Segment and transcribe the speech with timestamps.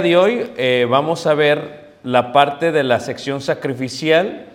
[0.00, 4.46] de hoy eh, vamos a ver la parte de la sección sacrificial,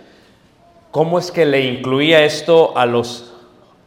[0.92, 3.34] cómo es que le incluía esto a los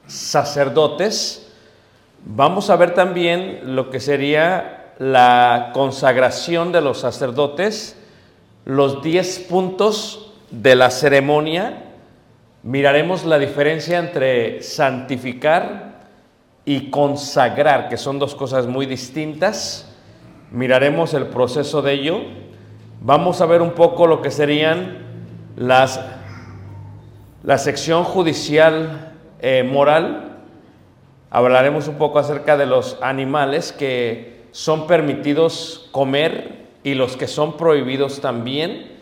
[0.06, 1.52] sacerdotes.
[2.24, 7.96] Vamos a ver también lo que sería la consagración de los sacerdotes,
[8.64, 11.84] los 10 puntos de la ceremonia.
[12.62, 15.92] Miraremos la diferencia entre santificar
[16.64, 19.91] y consagrar, que son dos cosas muy distintas.
[20.52, 22.20] Miraremos el proceso de ello.
[23.00, 24.98] Vamos a ver un poco lo que serían
[25.56, 25.98] las,
[27.42, 30.40] la sección judicial eh, moral.
[31.30, 37.56] Hablaremos un poco acerca de los animales que son permitidos comer y los que son
[37.56, 38.92] prohibidos también.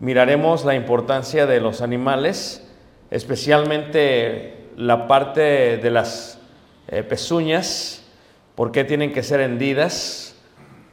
[0.00, 2.66] Miraremos la importancia de los animales,
[3.10, 6.40] especialmente la parte de las
[6.88, 8.06] eh, pezuñas,
[8.54, 10.34] por qué tienen que ser hendidas,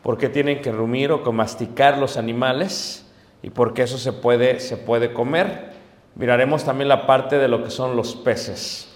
[0.06, 3.12] por qué tienen que rumir o que masticar los animales
[3.42, 5.72] y por qué eso se puede, se puede comer.
[6.14, 8.96] Miraremos también la parte de lo que son los peces.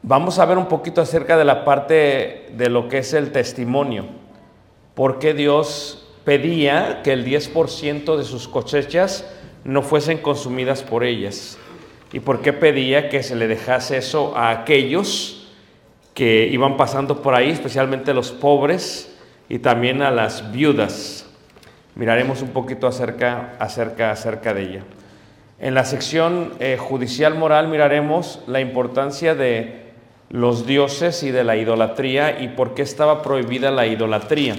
[0.00, 4.06] Vamos a ver un poquito acerca de la parte de lo que es el testimonio.
[4.94, 9.30] ¿Por qué Dios pedía que el 10% de sus cosechas
[9.64, 11.58] no fuesen consumidas por ellas?
[12.14, 15.52] ¿Y por qué pedía que se le dejase eso a aquellos
[16.14, 19.12] que iban pasando por ahí, especialmente los pobres
[19.48, 21.26] y también a las viudas?
[21.94, 24.82] Miraremos un poquito acerca, acerca, acerca de ella.
[25.58, 29.86] En la sección eh, judicial moral miraremos la importancia de
[30.28, 34.56] los dioses y de la idolatría y por qué estaba prohibida la idolatría.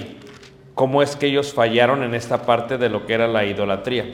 [0.74, 4.06] Cómo es que ellos fallaron en esta parte de lo que era la idolatría.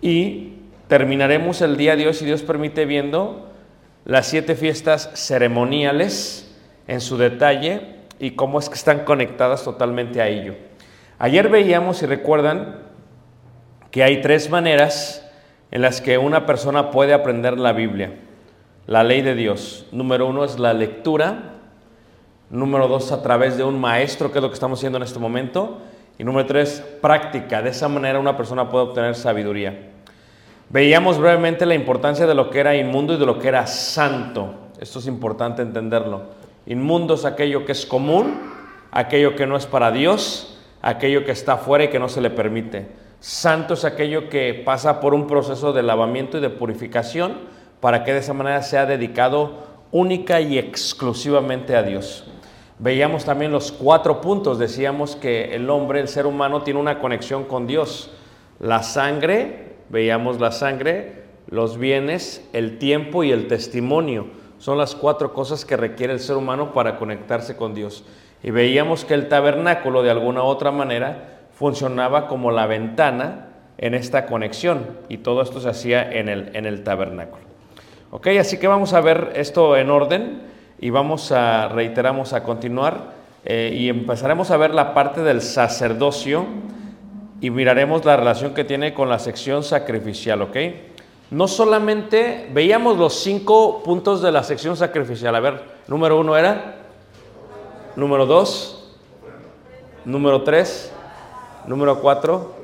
[0.00, 0.54] Y
[0.88, 3.50] terminaremos el día de hoy, si Dios permite, viendo
[4.06, 6.54] las siete fiestas ceremoniales
[6.86, 10.54] en su detalle y cómo es que están conectadas totalmente a ello.
[11.18, 12.76] Ayer veíamos, si recuerdan,
[13.90, 15.26] que hay tres maneras
[15.70, 18.12] en las que una persona puede aprender la Biblia,
[18.86, 19.86] la ley de Dios.
[19.92, 21.54] Número uno es la lectura,
[22.50, 25.18] número dos a través de un maestro, que es lo que estamos haciendo en este
[25.18, 25.78] momento,
[26.18, 27.62] y número tres, práctica.
[27.62, 29.90] De esa manera una persona puede obtener sabiduría.
[30.68, 34.54] Veíamos brevemente la importancia de lo que era inmundo y de lo que era santo.
[34.80, 36.22] Esto es importante entenderlo.
[36.66, 38.40] Inmundo es aquello que es común,
[38.90, 42.30] aquello que no es para Dios, aquello que está fuera y que no se le
[42.30, 42.88] permite.
[43.20, 47.34] Santo es aquello que pasa por un proceso de lavamiento y de purificación
[47.80, 52.24] para que de esa manera sea dedicado única y exclusivamente a Dios.
[52.78, 57.44] Veíamos también los cuatro puntos, decíamos que el hombre, el ser humano, tiene una conexión
[57.44, 58.10] con Dios.
[58.60, 64.26] La sangre, veíamos la sangre, los bienes, el tiempo y el testimonio.
[64.66, 68.02] Son las cuatro cosas que requiere el ser humano para conectarse con Dios.
[68.42, 73.46] Y veíamos que el tabernáculo, de alguna u otra manera, funcionaba como la ventana
[73.78, 74.84] en esta conexión.
[75.08, 77.44] Y todo esto se hacía en el, en el tabernáculo.
[78.10, 80.42] Ok, así que vamos a ver esto en orden
[80.80, 83.12] y vamos a, reiteramos, a continuar
[83.44, 86.44] eh, y empezaremos a ver la parte del sacerdocio
[87.40, 90.56] y miraremos la relación que tiene con la sección sacrificial, ¿ok?
[91.30, 95.34] No solamente veíamos los cinco puntos de la sección sacrificial.
[95.34, 96.76] A ver, número uno era,
[97.96, 98.94] número dos,
[100.04, 100.92] número tres,
[101.66, 102.54] número cuatro,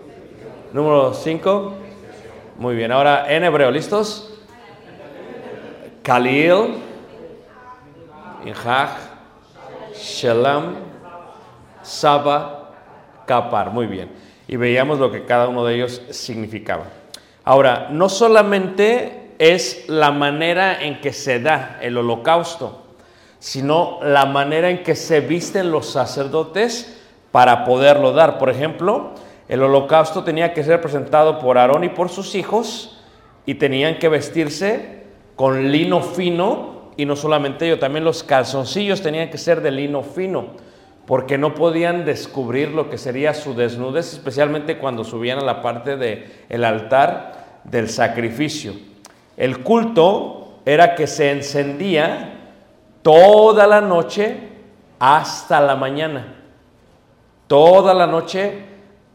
[0.73, 1.75] número cinco.
[2.56, 4.32] Muy bien, ahora en hebreo, ¿listos?
[6.05, 6.76] Khalil,
[8.44, 8.91] Injaj,
[9.94, 10.75] Shalom,
[11.82, 12.70] Saba,
[13.26, 13.70] Kapar.
[13.70, 14.12] Muy bien.
[14.47, 17.02] Y veíamos lo que cada uno de ellos significaba.
[17.44, 22.83] Ahora, no solamente es la manera en que se da el holocausto,
[23.39, 27.00] sino la manera en que se visten los sacerdotes
[27.33, 28.39] para poderlo dar.
[28.39, 29.11] Por ejemplo,
[29.49, 33.00] el holocausto tenía que ser presentado por Aarón y por sus hijos
[33.44, 35.03] y tenían que vestirse
[35.35, 40.03] con lino fino y no solamente ello, también los calzoncillos tenían que ser de lino
[40.03, 40.72] fino
[41.07, 45.97] porque no podían descubrir lo que sería su desnudez, especialmente cuando subían a la parte
[45.97, 48.75] del el altar del sacrificio.
[49.37, 52.35] El culto era que se encendía
[53.03, 54.37] toda la noche
[54.99, 56.37] hasta la mañana.
[57.49, 58.65] Toda la noche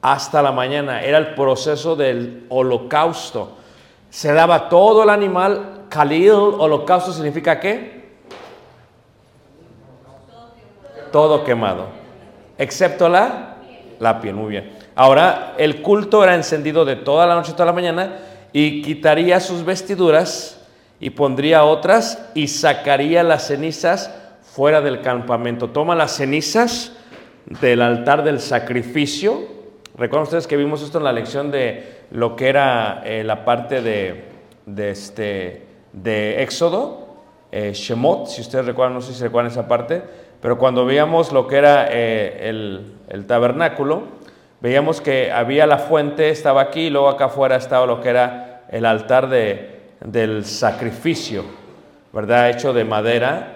[0.01, 1.01] hasta la mañana.
[1.01, 3.57] Era el proceso del holocausto.
[4.09, 5.85] Se daba todo el animal.
[5.89, 7.96] Khalil, holocausto significa qué?
[11.11, 11.87] Todo quemado.
[12.57, 13.57] Excepto la,
[13.99, 14.35] la piel.
[14.35, 14.71] Muy bien.
[14.95, 18.17] Ahora, el culto era encendido de toda la noche, toda la mañana,
[18.51, 20.65] y quitaría sus vestiduras
[20.99, 24.11] y pondría otras y sacaría las cenizas
[24.41, 25.69] fuera del campamento.
[25.69, 26.93] Toma las cenizas
[27.61, 29.43] del altar del sacrificio.
[29.95, 33.81] Recuerden ustedes que vimos esto en la lección de lo que era eh, la parte
[33.81, 34.25] de,
[34.65, 37.07] de, este, de Éxodo,
[37.51, 40.03] eh, Shemot, si ustedes recuerdan, no sé si recuerdan esa parte,
[40.47, 42.47] pero cuando veíamos lo que era eh,
[43.09, 44.03] el, tabernáculo,
[44.61, 48.63] veíamos que había la fuente, estaba aquí, y luego acá afuera estaba lo que era
[48.69, 51.43] el altar de, del sacrificio,
[52.13, 52.49] ¿verdad?
[52.49, 53.55] Hecho de madera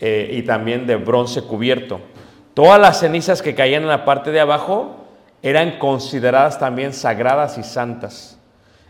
[0.00, 2.00] eh, y también de bronce cubierto.
[2.52, 5.06] Todas las cenizas que caían en la parte de abajo
[5.40, 8.40] eran consideradas también sagradas y santas.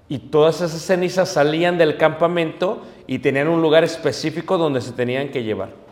[0.09, 5.29] Y todas esas cenizas salían del campamento y tenían un lugar específico donde se tenían
[5.29, 5.84] que llevar.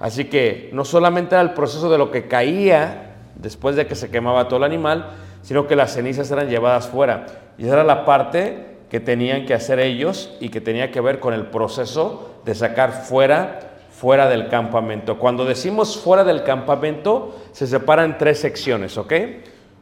[0.00, 4.10] Así que no solamente era el proceso de lo que caía después de que se
[4.10, 5.10] quemaba todo el animal,
[5.42, 7.26] sino que las cenizas eran llevadas fuera.
[7.58, 11.20] Y esa era la parte que tenían que hacer ellos y que tenía que ver
[11.20, 15.18] con el proceso de sacar fuera fuera del campamento.
[15.18, 19.12] Cuando decimos fuera del campamento, se separa en tres secciones, ¿ok?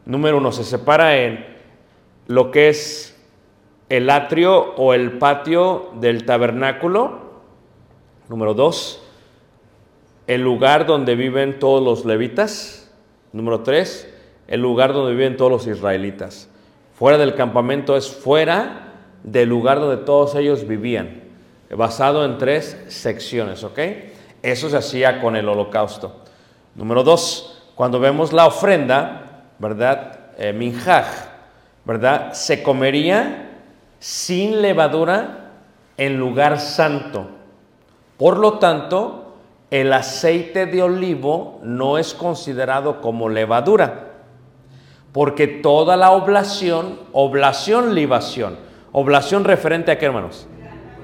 [0.06, 1.46] Número uno, se separa en
[2.26, 3.16] lo que es
[3.88, 7.28] el atrio o el patio del tabernáculo.
[8.28, 9.07] Número dos,
[10.28, 12.90] el lugar donde viven todos los levitas.
[13.32, 14.08] Número tres,
[14.46, 16.50] el lugar donde viven todos los israelitas.
[16.94, 21.22] Fuera del campamento es fuera del lugar donde todos ellos vivían,
[21.70, 23.78] basado en tres secciones, ¿ok?
[24.42, 26.24] Eso se hacía con el holocausto.
[26.74, 30.32] Número dos, cuando vemos la ofrenda, ¿verdad?
[30.36, 31.06] Eh, minjaj,
[31.86, 32.34] ¿verdad?
[32.34, 33.50] Se comería
[33.98, 35.52] sin levadura
[35.96, 37.28] en lugar santo.
[38.18, 39.17] Por lo tanto,
[39.70, 44.12] el aceite de olivo no es considerado como levadura,
[45.12, 48.56] porque toda la oblación, oblación, libación,
[48.92, 50.46] oblación referente a qué, hermanos?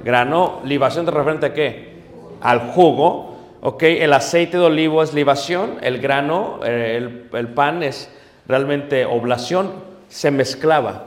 [0.02, 1.94] Grano, libación referente a qué?
[2.40, 3.82] Al jugo, ¿ok?
[3.82, 8.10] El aceite de olivo es libación, el grano, eh, el, el pan es
[8.46, 9.72] realmente oblación,
[10.08, 11.06] se mezclaba.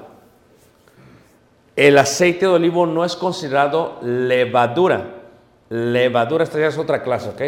[1.75, 5.16] El aceite de olivo no es considerado levadura.
[5.69, 7.41] Levadura, esta ya es otra clase, ¿ok?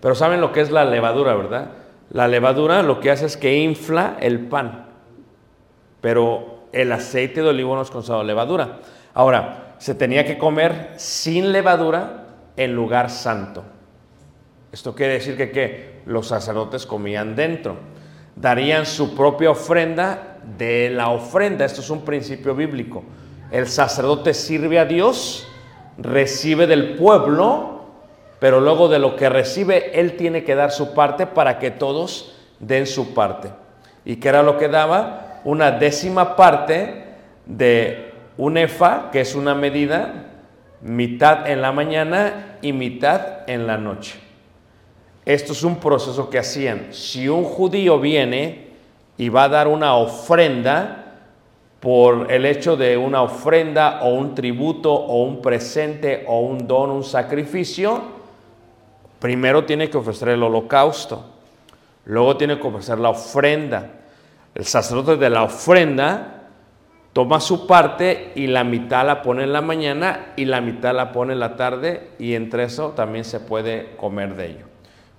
[0.00, 1.70] Pero saben lo que es la levadura, ¿verdad?
[2.10, 4.86] La levadura lo que hace es que infla el pan.
[6.00, 8.80] Pero el aceite de olivo no es considerado levadura.
[9.14, 13.64] Ahora, se tenía que comer sin levadura en lugar santo.
[14.72, 16.00] Esto quiere decir que ¿qué?
[16.06, 17.76] los sacerdotes comían dentro.
[18.36, 21.64] Darían su propia ofrenda de la ofrenda.
[21.64, 23.02] Esto es un principio bíblico.
[23.50, 25.48] El sacerdote sirve a Dios,
[26.02, 27.84] recibe del pueblo,
[28.38, 32.36] pero luego de lo que recibe, él tiene que dar su parte para que todos
[32.58, 33.50] den su parte.
[34.04, 35.40] ¿Y qué era lo que daba?
[35.44, 37.04] Una décima parte
[37.46, 40.26] de un efa, que es una medida
[40.80, 44.18] mitad en la mañana y mitad en la noche.
[45.26, 46.88] Esto es un proceso que hacían.
[46.92, 48.70] Si un judío viene
[49.18, 51.09] y va a dar una ofrenda,
[51.80, 56.90] por el hecho de una ofrenda o un tributo o un presente o un don,
[56.90, 58.02] un sacrificio,
[59.18, 61.24] primero tiene que ofrecer el holocausto,
[62.04, 63.92] luego tiene que ofrecer la ofrenda.
[64.54, 66.40] El sacerdote de la ofrenda
[67.14, 71.12] toma su parte y la mitad la pone en la mañana y la mitad la
[71.12, 74.66] pone en la tarde y entre eso también se puede comer de ello.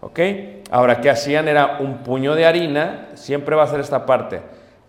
[0.02, 0.20] ¿Ok?
[0.72, 1.48] Ahora, ¿qué hacían?
[1.48, 4.42] Era un puño de harina, siempre va a ser esta parte,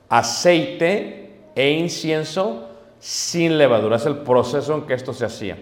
[0.09, 1.22] aceite,
[1.55, 2.69] e incienso
[2.99, 3.97] sin levadura.
[3.97, 5.57] Es el proceso en que esto se hacía.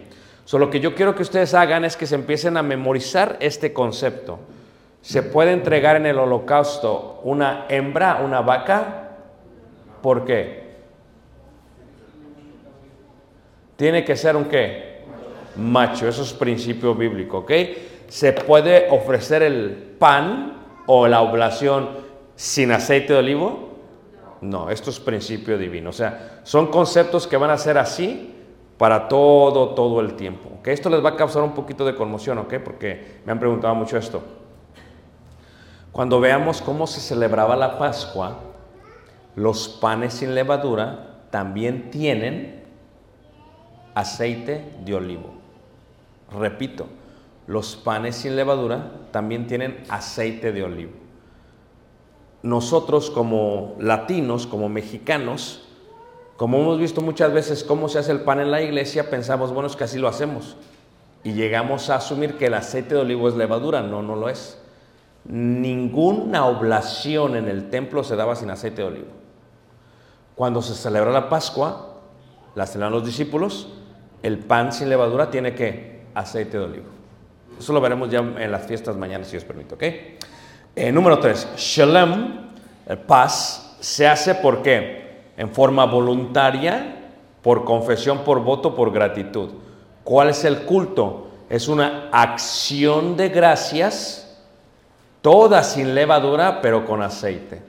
[0.44, 3.72] So, lo que yo quiero que ustedes hagan es que se empiecen a memorizar este
[3.72, 4.38] concepto.
[5.00, 9.10] Se puede entregar en el holocausto una hembra, una vaca.
[10.02, 10.70] ¿Por qué?
[13.76, 15.04] Tiene que ser un qué?
[15.56, 16.06] Macho.
[16.06, 17.52] Eso es principio bíblico, ¿ok?
[18.08, 21.88] Se puede ofrecer el pan o la oblación
[22.34, 23.69] sin aceite de olivo.
[24.40, 25.90] No, esto es principio divino.
[25.90, 28.34] O sea, son conceptos que van a ser así
[28.78, 30.50] para todo, todo el tiempo.
[30.62, 32.54] Que Esto les va a causar un poquito de conmoción, ¿ok?
[32.64, 34.22] Porque me han preguntado mucho esto.
[35.92, 38.38] Cuando veamos cómo se celebraba la Pascua,
[39.36, 42.64] los panes sin levadura también tienen
[43.94, 45.34] aceite de olivo.
[46.32, 46.86] Repito,
[47.46, 50.99] los panes sin levadura también tienen aceite de olivo
[52.42, 55.62] nosotros como latinos, como mexicanos,
[56.36, 59.66] como hemos visto muchas veces cómo se hace el pan en la iglesia, pensamos, bueno,
[59.66, 60.56] es que así lo hacemos.
[61.22, 63.82] Y llegamos a asumir que el aceite de olivo es levadura.
[63.82, 64.58] No, no lo es.
[65.24, 69.08] Ninguna oblación en el templo se daba sin aceite de olivo.
[70.34, 71.98] Cuando se celebra la Pascua,
[72.54, 73.68] la celebran los discípulos,
[74.22, 76.86] el pan sin levadura tiene que aceite de olivo.
[77.58, 79.84] Eso lo veremos ya en las fiestas mañana, si os permito, ¿ok?
[80.76, 82.38] Eh, número tres, Shalem,
[82.86, 85.30] el paz, se hace por qué?
[85.36, 86.96] En forma voluntaria,
[87.42, 89.50] por confesión, por voto, por gratitud.
[90.04, 91.28] ¿Cuál es el culto?
[91.48, 94.38] Es una acción de gracias,
[95.22, 97.62] toda sin levadura, pero con aceite.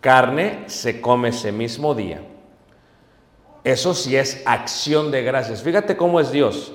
[0.00, 2.22] Carne se come ese mismo día.
[3.62, 5.62] Eso sí es acción de gracias.
[5.62, 6.72] Fíjate cómo es Dios.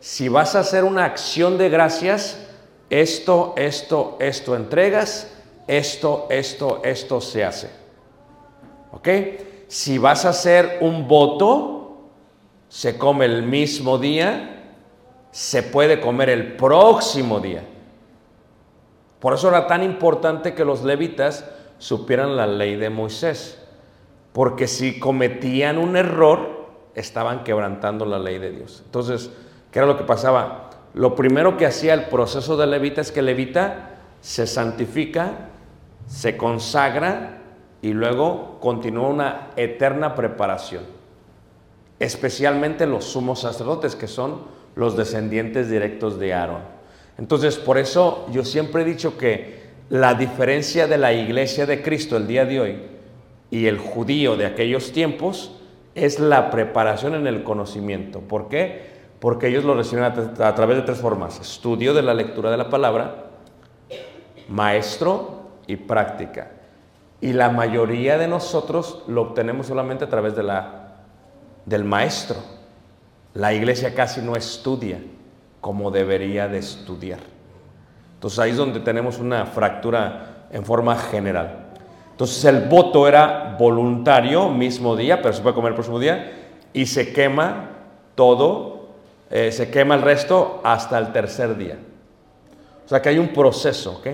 [0.00, 2.46] Si vas a hacer una acción de gracias,
[2.90, 5.32] esto, esto, esto entregas,
[5.66, 7.70] esto, esto, esto se hace.
[8.92, 9.08] ¿Ok?
[9.68, 12.10] Si vas a hacer un voto,
[12.68, 14.74] se come el mismo día,
[15.30, 17.64] se puede comer el próximo día.
[19.20, 21.44] Por eso era tan importante que los levitas
[21.78, 23.60] supieran la ley de Moisés,
[24.32, 28.82] porque si cometían un error, estaban quebrantando la ley de Dios.
[28.84, 29.30] Entonces,
[29.70, 30.65] ¿qué era lo que pasaba?
[30.96, 33.90] Lo primero que hacía el proceso de levita es que levita
[34.22, 35.50] se santifica,
[36.06, 37.42] se consagra
[37.82, 40.84] y luego continúa una eterna preparación.
[41.98, 46.62] Especialmente los sumos sacerdotes, que son los descendientes directos de Aarón.
[47.18, 52.16] Entonces, por eso yo siempre he dicho que la diferencia de la iglesia de Cristo
[52.16, 52.82] el día de hoy
[53.50, 55.60] y el judío de aquellos tiempos
[55.94, 58.20] es la preparación en el conocimiento.
[58.20, 58.95] ¿Por qué?
[59.20, 61.40] Porque ellos lo reciben a, través de tres formas.
[61.40, 63.24] Estudio de la lectura de la palabra,
[64.48, 66.50] maestro y práctica.
[67.20, 70.96] Y la mayoría de nosotros lo obtenemos solamente a través de la,
[71.64, 72.36] del maestro.
[73.34, 74.98] La iglesia casi no estudia
[75.60, 77.20] como debería de estudiar.
[78.14, 81.66] Entonces ahí es donde tenemos una fractura en forma general.
[82.12, 86.32] Entonces el voto era voluntario, mismo día, pero se puede comer el próximo día,
[86.72, 87.70] y se quema
[88.14, 88.75] todo
[89.30, 91.78] eh, se quema el resto hasta el tercer día.
[92.84, 94.06] O sea que hay un proceso, ¿ok?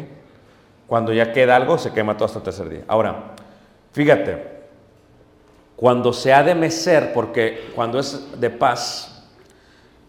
[0.87, 2.85] Cuando ya queda algo, se quema todo hasta el tercer día.
[2.89, 3.35] Ahora,
[3.93, 4.63] fíjate,
[5.77, 9.27] cuando se ha de mecer, porque cuando es de paz,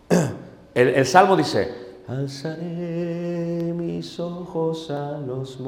[0.74, 1.74] el, el salmo dice,
[2.08, 5.60] alzaré mis ojos a los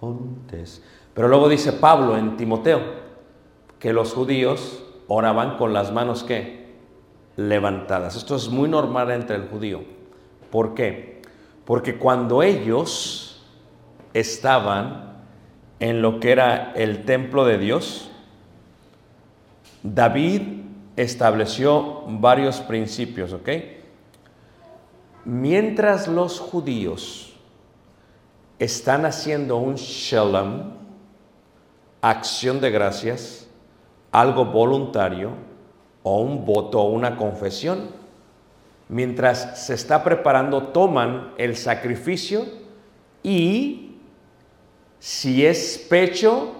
[0.00, 0.82] montes.
[1.12, 2.80] Pero luego dice Pablo en Timoteo,
[3.78, 6.63] que los judíos oraban con las manos que
[7.36, 8.16] levantadas.
[8.16, 9.82] Esto es muy normal entre el judío.
[10.50, 11.22] ¿Por qué?
[11.64, 13.42] Porque cuando ellos
[14.12, 15.14] estaban
[15.80, 18.10] en lo que era el templo de Dios,
[19.82, 20.42] David
[20.96, 23.48] estableció varios principios, ¿ok?
[25.24, 27.34] Mientras los judíos
[28.58, 30.74] están haciendo un shalom,
[32.00, 33.48] acción de gracias,
[34.12, 35.32] algo voluntario,
[36.04, 37.88] o un voto o una confesión.
[38.88, 42.44] Mientras se está preparando, toman el sacrificio
[43.22, 43.96] y
[45.00, 46.52] si es pecho,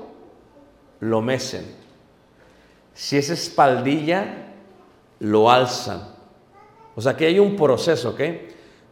[1.00, 1.64] lo mecen.
[2.94, 4.46] Si es espaldilla,
[5.20, 6.14] lo alzan.
[6.96, 8.20] O sea que hay un proceso, ¿ok?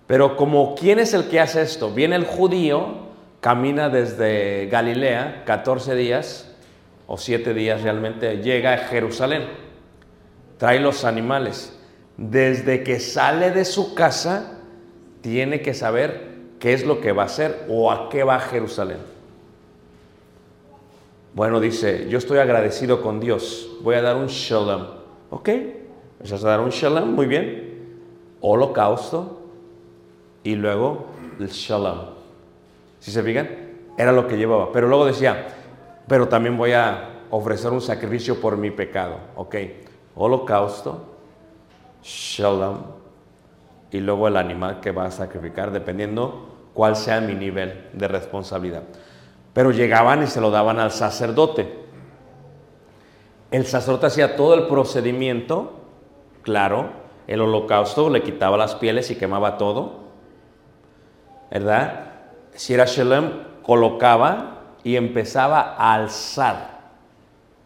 [0.06, 1.90] Pero como ¿quién es el que hace esto?
[1.90, 6.54] Viene el judío, camina desde Galilea, 14 días
[7.06, 9.62] o 7 días realmente, llega a Jerusalén,
[10.62, 11.76] trae los animales.
[12.16, 14.61] Desde que sale de su casa,
[15.21, 16.28] tiene que saber
[16.61, 18.99] qué es lo que va a hacer o a qué va a Jerusalén.
[21.35, 24.87] Bueno, dice, yo estoy agradecido con Dios, voy a dar un shalom.
[25.31, 25.49] ¿Ok?
[26.21, 27.97] Vas a dar un shalom, muy bien.
[28.40, 29.40] Holocausto
[30.45, 31.07] y luego
[31.40, 32.02] el shalom.
[33.00, 33.49] Si se fijan,
[33.99, 34.71] era lo que llevaba.
[34.71, 35.45] Pero luego decía,
[36.07, 39.16] pero también voy a ofrecer un sacrificio por mi pecado.
[39.35, 39.57] ¿Ok?
[40.14, 41.07] Holocausto,
[42.02, 42.78] shalom
[43.90, 48.83] y luego el animal que va a sacrificar, dependiendo cuál sea mi nivel de responsabilidad.
[49.52, 51.81] Pero llegaban y se lo daban al sacerdote.
[53.50, 55.75] El sacerdote hacía todo el procedimiento,
[56.42, 56.90] claro,
[57.26, 60.00] el holocausto le quitaba las pieles y quemaba todo,
[61.50, 62.07] ¿verdad?
[62.54, 63.31] Si era Shalem,
[63.62, 66.81] colocaba y empezaba a alzar.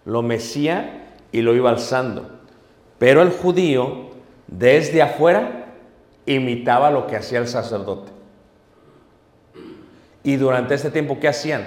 [0.05, 2.36] Lo mecía y lo iba alzando.
[2.99, 4.11] Pero el judío,
[4.47, 5.75] desde afuera,
[6.25, 8.12] imitaba lo que hacía el sacerdote.
[10.23, 11.67] Y durante este tiempo, ¿qué hacían?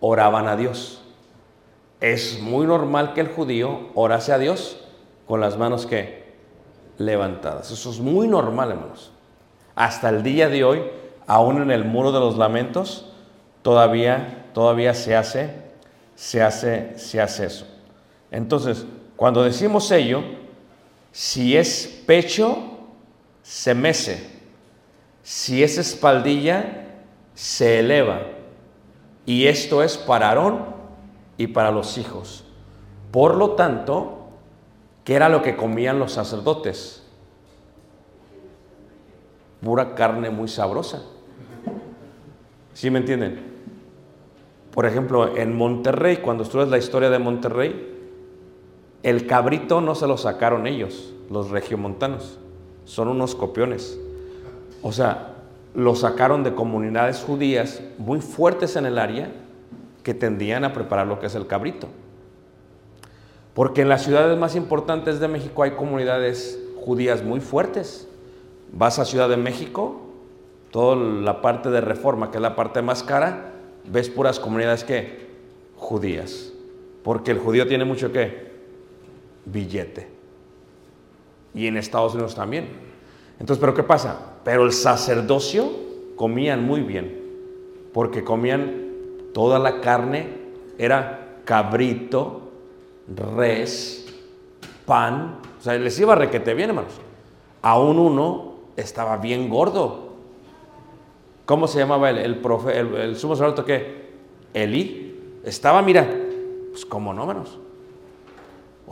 [0.00, 1.02] Oraban a Dios.
[2.00, 4.82] Es muy normal que el judío orase a Dios
[5.26, 6.32] con las manos que
[6.96, 7.70] levantadas.
[7.70, 9.12] Eso es muy normal, hermanos.
[9.74, 10.82] Hasta el día de hoy,
[11.26, 13.12] aún en el muro de los lamentos,
[13.62, 15.50] todavía, todavía se hace,
[16.14, 17.66] se hace, se hace eso.
[18.30, 20.22] Entonces, cuando decimos ello,
[21.12, 22.56] si es pecho,
[23.42, 24.30] se mece.
[25.22, 26.88] Si es espaldilla,
[27.34, 28.22] se eleva.
[29.26, 30.64] Y esto es para Aarón
[31.36, 32.44] y para los hijos.
[33.10, 34.28] Por lo tanto,
[35.04, 37.04] ¿qué era lo que comían los sacerdotes?
[39.62, 41.02] Pura carne muy sabrosa.
[42.72, 43.50] ¿Sí me entienden?
[44.72, 47.89] Por ejemplo, en Monterrey, cuando estudias la historia de Monterrey,
[49.02, 52.38] el cabrito no se lo sacaron ellos, los regiomontanos.
[52.84, 53.98] Son unos copiones.
[54.82, 55.36] O sea,
[55.74, 59.30] lo sacaron de comunidades judías muy fuertes en el área
[60.02, 61.86] que tendían a preparar lo que es el cabrito.
[63.54, 68.08] Porque en las ciudades más importantes de México hay comunidades judías muy fuertes.
[68.72, 70.00] Vas a Ciudad de México,
[70.70, 73.52] toda la parte de reforma, que es la parte más cara,
[73.84, 75.28] ves puras comunidades que
[75.76, 76.52] judías.
[77.02, 78.49] Porque el judío tiene mucho que
[79.52, 80.08] billete.
[81.54, 82.68] Y en Estados Unidos también.
[83.38, 84.36] Entonces, ¿pero qué pasa?
[84.44, 85.70] Pero el sacerdocio
[86.16, 87.20] comían muy bien,
[87.92, 88.90] porque comían
[89.32, 90.28] toda la carne,
[90.78, 92.50] era cabrito,
[93.36, 94.06] res,
[94.84, 96.92] pan, o sea, les iba requete bien, hermanos.
[97.62, 100.10] Aún uno estaba bien gordo.
[101.44, 104.00] ¿Cómo se llamaba el, el, profe, el, sumo sacerdote que?
[104.54, 105.40] Elí.
[105.44, 106.08] Estaba, mira,
[106.70, 107.58] pues como no, hermanos.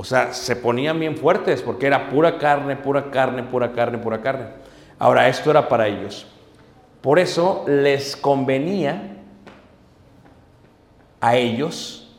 [0.00, 4.20] O sea, se ponían bien fuertes porque era pura carne, pura carne, pura carne, pura
[4.20, 4.46] carne.
[4.96, 6.24] Ahora, esto era para ellos.
[7.00, 9.16] Por eso les convenía
[11.20, 12.16] a ellos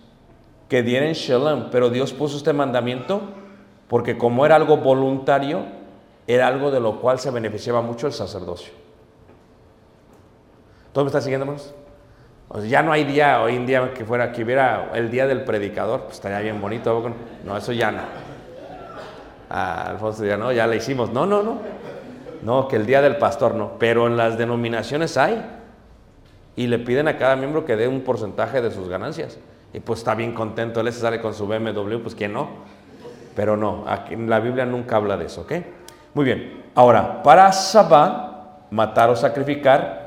[0.68, 3.22] que dieran shalom, pero Dios puso este mandamiento
[3.88, 5.64] porque como era algo voluntario,
[6.28, 8.74] era algo de lo cual se beneficiaba mucho el sacerdocio.
[10.92, 11.74] ¿Todo me está siguiendo, hermanos?
[12.50, 15.28] O sea, ya no hay día hoy en día que fuera que hubiera el día
[15.28, 17.14] del predicador, pues estaría bien bonito.
[17.46, 18.02] No, eso ya no.
[19.50, 21.12] Ah, Alfonso ya no, ya le hicimos.
[21.12, 21.60] No, no, no.
[22.42, 23.74] No, que el día del pastor no.
[23.78, 25.46] Pero en las denominaciones hay.
[26.56, 29.38] Y le piden a cada miembro que dé un porcentaje de sus ganancias.
[29.72, 32.50] Y pues está bien contento, él se sale con su BMW, pues quién no.
[33.36, 35.54] Pero no, aquí la Biblia nunca habla de eso, ¿ok?
[36.16, 36.64] Muy bien.
[36.76, 39.99] Ahora, para Sabá, matar o sacrificar,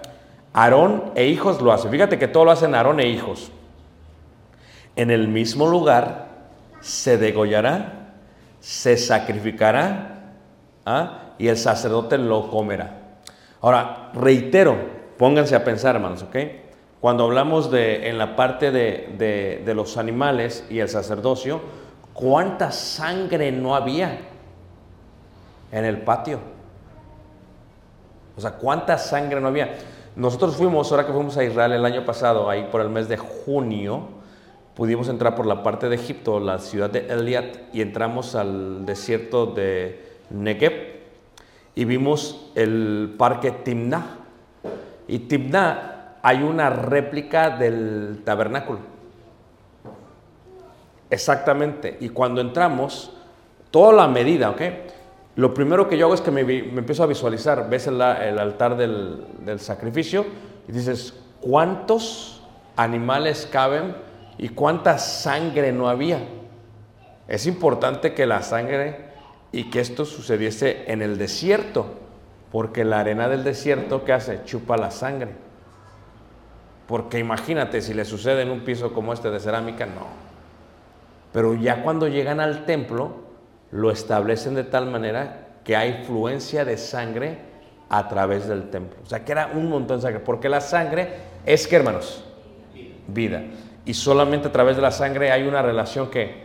[0.52, 1.90] Aarón e hijos lo hacen.
[1.90, 3.50] Fíjate que todo lo hacen Aarón e hijos.
[4.96, 6.28] En el mismo lugar
[6.80, 8.14] se degollará,
[8.60, 10.34] se sacrificará
[10.84, 11.34] ¿ah?
[11.38, 12.98] y el sacerdote lo comerá.
[13.60, 14.76] Ahora, reitero,
[15.16, 16.36] pónganse a pensar, hermanos, ¿ok?
[17.00, 21.60] Cuando hablamos de en la parte de, de, de los animales y el sacerdocio,
[22.12, 24.18] ¿cuánta sangre no había
[25.72, 26.38] en el patio?
[28.36, 29.74] O sea, ¿cuánta sangre no había?
[30.14, 33.16] Nosotros fuimos, ahora que fuimos a Israel el año pasado, ahí por el mes de
[33.16, 34.08] junio,
[34.74, 39.46] pudimos entrar por la parte de Egipto, la ciudad de Eliat, y entramos al desierto
[39.46, 40.92] de Negev
[41.74, 44.18] y vimos el parque Timnah.
[45.08, 48.80] Y Timnah hay una réplica del tabernáculo.
[51.10, 51.96] Exactamente.
[52.00, 53.12] Y cuando entramos,
[53.70, 54.60] toda la medida, ¿ok?
[55.34, 57.68] Lo primero que yo hago es que me, empiezo a visualizar.
[57.70, 60.26] Ves el altar del, del sacrificio
[60.68, 62.42] y dices, ¿cuántos
[62.76, 63.96] animales caben
[64.36, 66.18] y cuánta sangre no había?
[67.28, 69.12] Es importante que la sangre
[69.52, 71.86] y que esto sucediese en el desierto,
[72.50, 74.44] porque la arena del desierto, ¿qué hace?
[74.44, 75.30] Chupa la sangre.
[76.86, 80.06] Porque imagínate si le sucede en un piso como este de cerámica, no.
[81.32, 83.21] Pero ya cuando llegan al templo,
[83.72, 87.38] lo establecen de tal manera que hay fluencia de sangre
[87.88, 88.98] a través del templo.
[89.02, 90.20] O sea, que era un montón de sangre.
[90.20, 91.08] Porque la sangre
[91.44, 92.24] es que, hermanos,
[93.08, 93.42] vida.
[93.84, 96.42] Y solamente a través de la sangre hay una relación que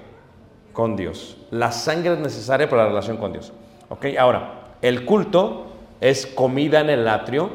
[0.73, 1.37] con Dios.
[1.51, 3.53] La sangre es necesaria para la relación con Dios.
[3.89, 4.07] ¿Ok?
[4.19, 5.67] Ahora, el culto
[5.99, 7.49] es comida en el atrio.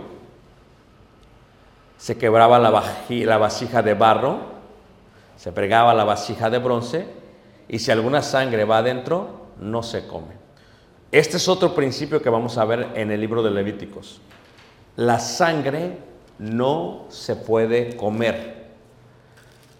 [1.99, 4.39] Se quebraba la, la vasija de barro,
[5.37, 7.07] se pregaba la vasija de bronce
[7.69, 10.43] y si alguna sangre va adentro, no se come.
[11.11, 14.21] Este es otro principio que vamos a ver en el libro de Levíticos.
[14.97, 15.99] La sangre
[16.39, 18.67] no se puede comer,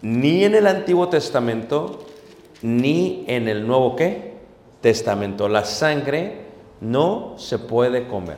[0.01, 2.05] ni en el Antiguo Testamento,
[2.61, 4.33] ni en el Nuevo ¿qué?
[4.81, 5.47] Testamento.
[5.47, 6.45] La sangre
[6.81, 8.37] no se puede comer.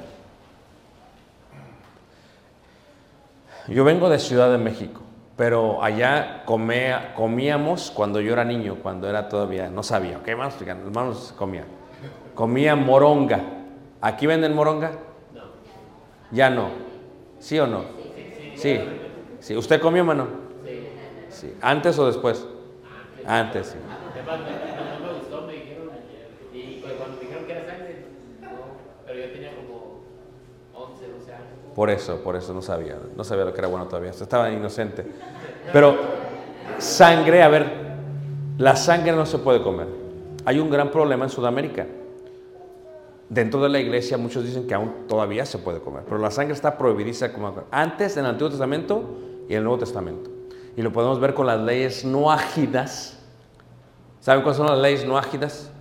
[3.68, 5.02] Yo vengo de Ciudad de México,
[5.36, 10.28] pero allá comea- comíamos cuando yo era niño, cuando era todavía, no sabía, ¿ok?
[10.30, 11.66] Vamos explicando, hermanos, comía.
[12.34, 13.42] Comía moronga.
[14.02, 14.92] ¿Aquí venden moronga?
[15.34, 15.42] No.
[16.32, 16.70] Ya no.
[17.40, 17.84] ¿Sí o no?
[18.56, 18.80] Sí.
[19.40, 19.56] sí.
[19.58, 20.28] ¿Usted comió, mano?
[21.30, 21.54] Sí.
[21.62, 22.48] ¿Antes o después?
[23.26, 23.78] Antes, sí.
[24.14, 25.90] Además, no, no me gustó, me dijeron.
[26.54, 28.06] Y pues, cuando me dijeron que era sangre,
[28.42, 28.50] no.
[29.06, 30.00] Pero yo tenía como
[30.74, 31.46] 11, 12 años.
[31.76, 35.06] Por eso, por eso no sabía, no sabía lo que era bueno todavía, estaba inocente.
[35.74, 35.98] Pero
[36.78, 37.66] sangre, a ver,
[38.58, 39.88] la sangre no se puede comer.
[40.46, 41.86] Hay un gran problema en Sudamérica.
[43.28, 46.54] Dentro de la iglesia muchos dicen que aún todavía se puede comer, pero la sangre
[46.54, 49.04] está prohibidísima como antes en el Antiguo Testamento
[49.50, 50.30] y en el Nuevo Testamento.
[50.78, 53.20] Y lo podemos ver con las leyes no ágidas.
[54.22, 55.72] ¿Saben cuáles son las leyes no ágidas?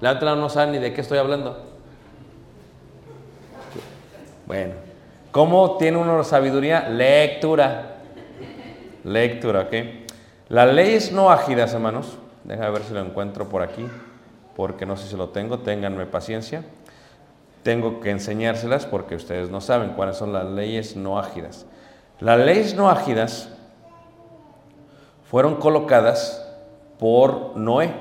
[0.00, 1.58] La otra no saben ni de qué estoy hablando.
[4.46, 4.87] Bueno,
[5.30, 6.88] ¿cómo tiene uno sabiduría?
[6.88, 7.96] Lectura.
[9.04, 9.74] Lectura, ¿ok?
[10.48, 12.18] Las leyes no ágidas, hermanos.
[12.44, 13.86] Déjame ver si lo encuentro por aquí,
[14.56, 15.60] porque no sé si lo tengo.
[15.60, 16.64] Ténganme paciencia.
[17.62, 21.66] Tengo que enseñárselas porque ustedes no saben cuáles son las leyes no ágidas.
[22.20, 23.50] Las leyes no ágidas
[25.30, 26.44] fueron colocadas
[26.98, 27.92] por Noé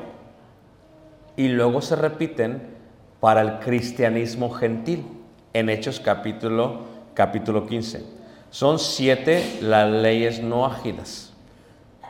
[1.35, 2.75] y luego se repiten
[3.19, 5.05] para el cristianismo gentil
[5.53, 6.81] en Hechos capítulo,
[7.17, 8.03] capítulo 15.
[8.51, 11.33] Son siete las leyes no ágidas.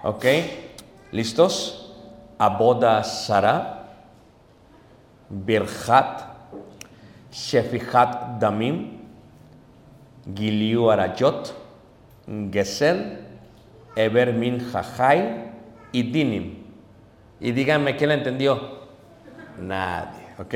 [0.04, 0.26] ¿Ok?
[1.14, 1.96] ¿Listos?
[2.38, 3.88] Aboda Sara,
[5.30, 6.24] Birhat,
[7.32, 9.00] Shefihat Damim,
[10.36, 11.56] Giliu Arayot,
[12.52, 13.20] Gesel,
[13.96, 15.52] Eber Min Jajai
[15.94, 16.66] y Dinim.
[17.40, 18.60] Y díganme, ¿quién la entendió?
[19.58, 20.56] Nadie, ¿ok?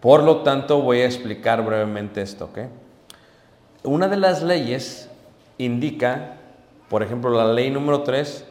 [0.00, 2.58] Por lo tanto, voy a explicar brevemente esto, ¿ok?
[3.88, 5.08] Una de las leyes
[5.56, 6.36] indica,
[6.90, 8.44] por ejemplo, la ley número 3,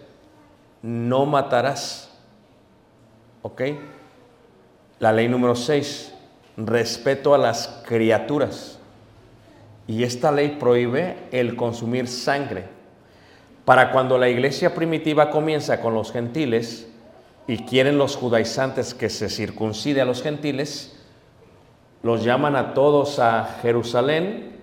[0.81, 2.09] no matarás,
[3.43, 3.61] ¿ok?
[4.97, 6.11] La ley número 6,
[6.57, 8.79] respeto a las criaturas.
[9.85, 12.65] Y esta ley prohíbe el consumir sangre.
[13.63, 16.87] Para cuando la iglesia primitiva comienza con los gentiles
[17.45, 20.99] y quieren los judaizantes que se circuncide a los gentiles,
[22.01, 24.56] los llaman a todos a Jerusalén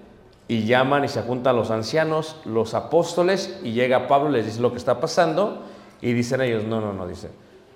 [0.47, 4.73] y llaman y se juntan los ancianos, los apóstoles y llega Pablo les dice lo
[4.73, 5.63] que está pasando
[6.01, 7.31] y dicen ellos, no, no, no, dice,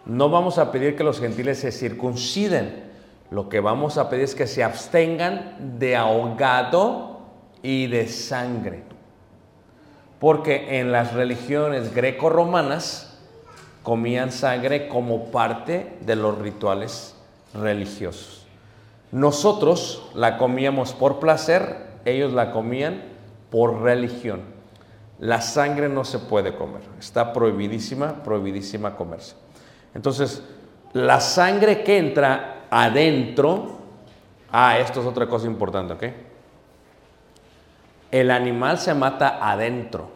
[0.05, 2.89] no vamos a pedir que los gentiles se circunciden,
[3.31, 7.21] lo que vamos a pedir es que se abstengan de ahogado
[7.63, 8.83] y de sangre.
[10.19, 13.19] Porque en las religiones greco-romanas
[13.83, 17.15] comían sangre como parte de los rituales
[17.55, 18.47] religiosos.
[19.13, 23.03] Nosotros la comíamos por placer, ellos la comían
[23.51, 24.43] por religión.
[25.19, 29.35] La sangre no se puede comer, está prohibidísima, prohibidísima comerse.
[29.95, 30.43] Entonces,
[30.93, 33.79] la sangre que entra adentro,
[34.53, 36.15] ah, esto es otra cosa importante, ¿ok?
[38.11, 40.09] El animal se mata adentro,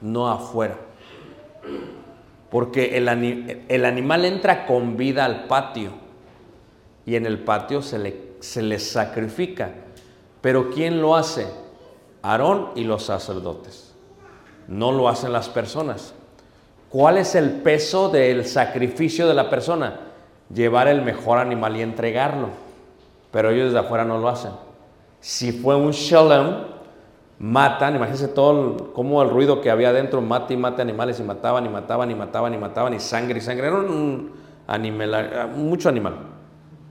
[0.00, 0.76] no afuera.
[2.50, 5.92] Porque el, el animal entra con vida al patio
[7.04, 9.70] y en el patio se le, se le sacrifica.
[10.40, 11.46] Pero ¿quién lo hace?
[12.22, 13.94] Aarón y los sacerdotes.
[14.68, 16.14] No lo hacen las personas.
[16.88, 20.00] ¿Cuál es el peso del sacrificio de la persona?
[20.52, 22.48] Llevar el mejor animal y entregarlo.
[23.30, 24.50] Pero ellos desde afuera no lo hacen.
[25.20, 26.64] Si fue un shalom,
[27.38, 31.22] matan, imagínense todo el, como el ruido que había adentro, mata y mata animales y
[31.22, 33.66] mataban y mataban y mataban y mataban y sangre y sangre.
[33.68, 34.32] Era un
[34.66, 36.14] animal, mucho animal.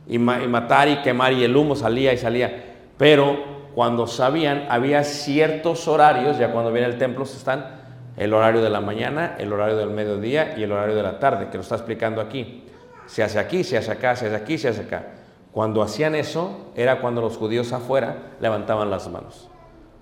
[0.08, 2.69] Y, ma- y matar y quemar y el humo salía y salía.
[3.00, 7.80] Pero cuando sabían, había ciertos horarios, ya cuando viene el templo están
[8.18, 11.48] el horario de la mañana, el horario del mediodía y el horario de la tarde,
[11.50, 12.66] que lo está explicando aquí.
[13.06, 15.06] Se hace aquí, se hace acá, se hace aquí, se hace acá.
[15.54, 19.48] Cuando hacían eso, era cuando los judíos afuera levantaban las manos,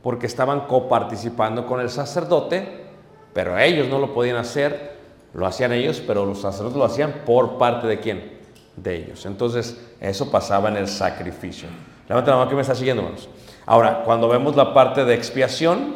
[0.02, 2.88] porque estaban coparticipando con el sacerdote,
[3.32, 4.98] pero ellos no lo podían hacer,
[5.36, 8.40] lo hacían ellos, pero los sacerdotes lo hacían por parte de quién?
[8.76, 9.28] De ellos.
[9.28, 11.70] Entonces, eso pasaba en el sacrificio.
[12.08, 13.28] Levanta la mano que me está siguiendo, hermanos.
[13.66, 15.96] Ahora, cuando vemos la parte de expiación,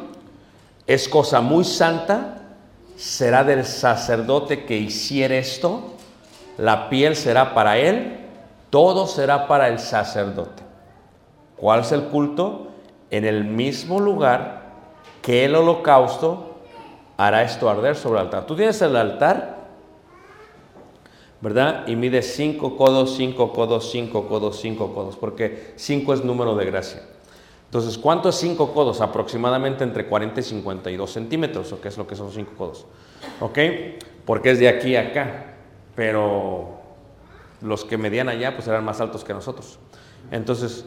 [0.88, 2.41] es cosa muy santa,
[2.97, 5.93] será del sacerdote que hiciere esto,
[6.58, 8.19] la piel será para él,
[8.69, 10.63] todo será para el sacerdote.
[11.56, 12.67] ¿Cuál es el culto?
[13.10, 14.63] En el mismo lugar
[15.21, 16.58] que el holocausto
[17.17, 18.45] hará esto arder sobre el altar.
[18.45, 19.61] Tú tienes el altar,
[21.41, 21.88] ¿verdad?
[21.88, 26.65] Y mide 5 codos, 5 codos, 5 codos, 5 codos, porque 5 es número de
[26.65, 27.01] gracia.
[27.65, 29.01] Entonces, ¿cuánto es 5 codos?
[29.01, 32.86] Aproximadamente entre 40 y 52 centímetros, ¿o qué es lo que son 5 codos?
[33.39, 33.58] ¿Ok?
[34.25, 35.56] Porque es de aquí a acá,
[35.95, 36.80] pero
[37.62, 39.80] los que medían allá pues eran más altos que nosotros.
[40.32, 40.86] Entonces,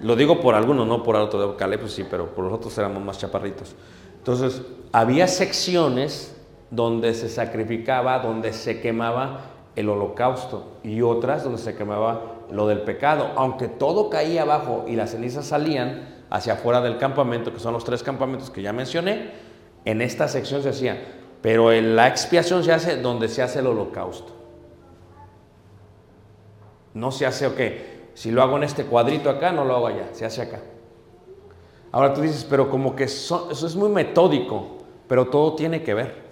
[0.00, 3.02] lo digo por algunos, no por otro, Caleb pues sí, pero por los otros éramos
[3.02, 3.74] más chaparritos.
[4.18, 4.62] Entonces,
[4.92, 6.34] había secciones
[6.70, 12.82] donde se sacrificaba, donde se quemaba el holocausto y otras donde se quemaba lo del
[12.82, 13.30] pecado.
[13.36, 17.84] Aunque todo caía abajo y las cenizas salían hacia afuera del campamento, que son los
[17.84, 19.32] tres campamentos que ya mencioné,
[19.84, 21.02] en esta sección se hacía.
[21.42, 24.32] Pero en la expiación se hace donde se hace el holocausto.
[26.94, 27.60] No se hace, ok,
[28.14, 30.60] si lo hago en este cuadrito acá, no lo hago allá, se hace acá.
[31.90, 35.94] Ahora tú dices, pero como que son- eso es muy metódico, pero todo tiene que
[35.94, 36.24] ver.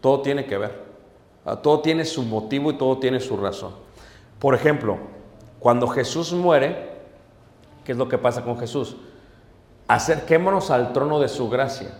[0.00, 0.85] Todo tiene que ver.
[1.46, 3.72] Ah, Todo tiene su motivo y todo tiene su razón.
[4.40, 4.98] Por ejemplo,
[5.60, 6.90] cuando Jesús muere,
[7.84, 8.96] ¿qué es lo que pasa con Jesús?
[9.86, 11.94] Acerquémonos al trono de su gracia.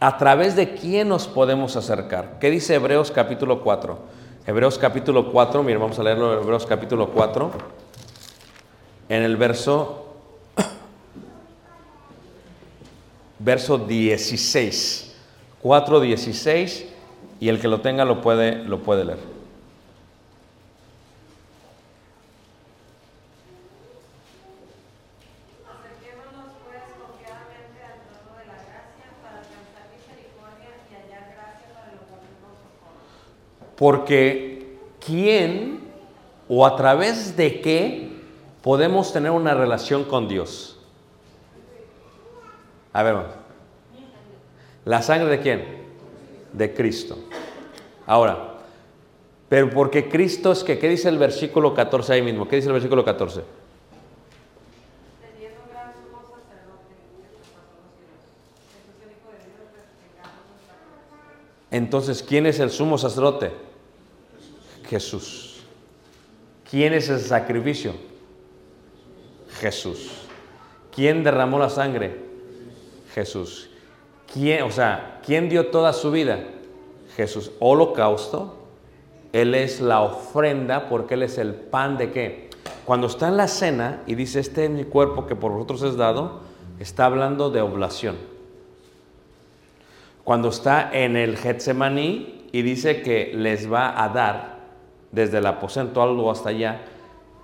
[0.00, 2.38] ¿A través de quién nos podemos acercar?
[2.40, 3.98] ¿Qué dice Hebreos capítulo 4?
[4.46, 7.50] Hebreos capítulo 4, miren, vamos a leerlo, Hebreos capítulo 4,
[9.10, 10.06] en el verso,
[13.38, 15.14] verso 16,
[15.60, 16.86] 4, 16,
[17.40, 19.18] y el que lo tenga lo puede, lo puede leer.
[25.66, 26.52] Acerquémonos
[27.00, 32.52] confiadamente al trono de la gracia para alcanzar misericordia y hallar gracia para el oportuno
[32.60, 33.00] socorro.
[33.76, 35.80] Porque ¿quién
[36.46, 38.20] o a través de qué
[38.62, 40.78] podemos tener una relación con Dios?
[42.92, 43.16] A ver.
[44.84, 45.79] ¿La sangre de quién?
[46.52, 47.16] De Cristo.
[48.06, 48.50] Ahora,
[49.48, 52.46] pero porque Cristo es que, ¿qué dice el versículo 14 ahí mismo?
[52.46, 53.42] ¿Qué dice el versículo 14?
[55.20, 58.28] Teniendo un gran sumo sacerdote que traspasó los cielos,
[58.72, 61.68] Jesús el Hijo de Dios, resucitamos nuestra cruz.
[61.70, 63.50] Entonces, ¿quién es el sumo sacerdote?
[64.88, 65.62] Jesús.
[66.68, 67.94] ¿Quién es el sacrificio?
[69.60, 70.10] Jesús.
[70.94, 72.16] ¿Quién derramó la sangre?
[73.14, 73.69] Jesús.
[74.32, 76.44] ¿Quién, o sea, quién dio toda su vida?
[77.16, 77.52] Jesús.
[77.58, 78.56] Holocausto.
[79.32, 82.50] Él es la ofrenda porque Él es el pan de qué?
[82.84, 85.96] Cuando está en la cena y dice, este es mi cuerpo que por vosotros es
[85.96, 86.40] dado,
[86.80, 88.16] está hablando de oblación
[90.30, 94.60] cuando está en el Getsemaní y dice que les va a dar
[95.10, 96.82] desde el aposento algo hasta allá,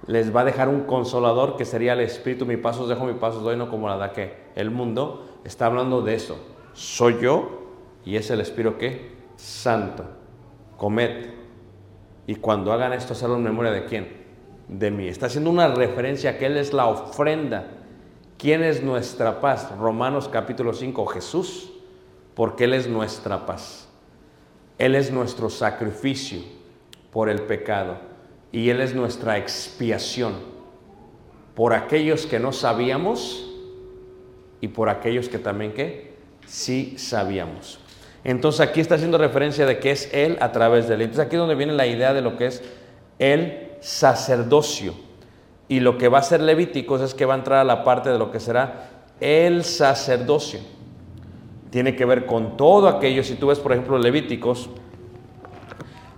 [0.06, 3.14] les va a dejar un consolador que sería el Espíritu, mi paso os dejo, mi
[3.14, 6.38] paso os doy, no como la da que el mundo, está hablando de eso.
[6.76, 7.72] Soy yo
[8.04, 10.04] y es el Espíritu que santo.
[10.76, 11.30] Comed.
[12.26, 14.08] Y cuando hagan esto, hacerlo en memoria de quién?
[14.68, 15.08] De mí.
[15.08, 17.66] Está haciendo una referencia que Él es la ofrenda.
[18.36, 19.74] ¿Quién es nuestra paz?
[19.78, 21.72] Romanos capítulo 5, Jesús
[22.36, 23.88] porque Él es nuestra paz.
[24.78, 26.40] Él es nuestro sacrificio
[27.10, 27.96] por el pecado
[28.52, 30.34] y Él es nuestra expiación
[31.54, 33.50] por aquellos que no sabíamos
[34.60, 36.15] y por aquellos que también que
[36.46, 37.78] sí sabíamos.
[38.24, 41.02] Entonces aquí está haciendo referencia de que es Él a través de Él.
[41.02, 42.62] Entonces aquí es donde viene la idea de lo que es
[43.18, 44.94] el sacerdocio.
[45.68, 48.10] Y lo que va a ser Levíticos es que va a entrar a la parte
[48.10, 50.60] de lo que será el sacerdocio.
[51.70, 53.22] Tiene que ver con todo aquello.
[53.22, 54.70] Si tú ves, por ejemplo, Levíticos,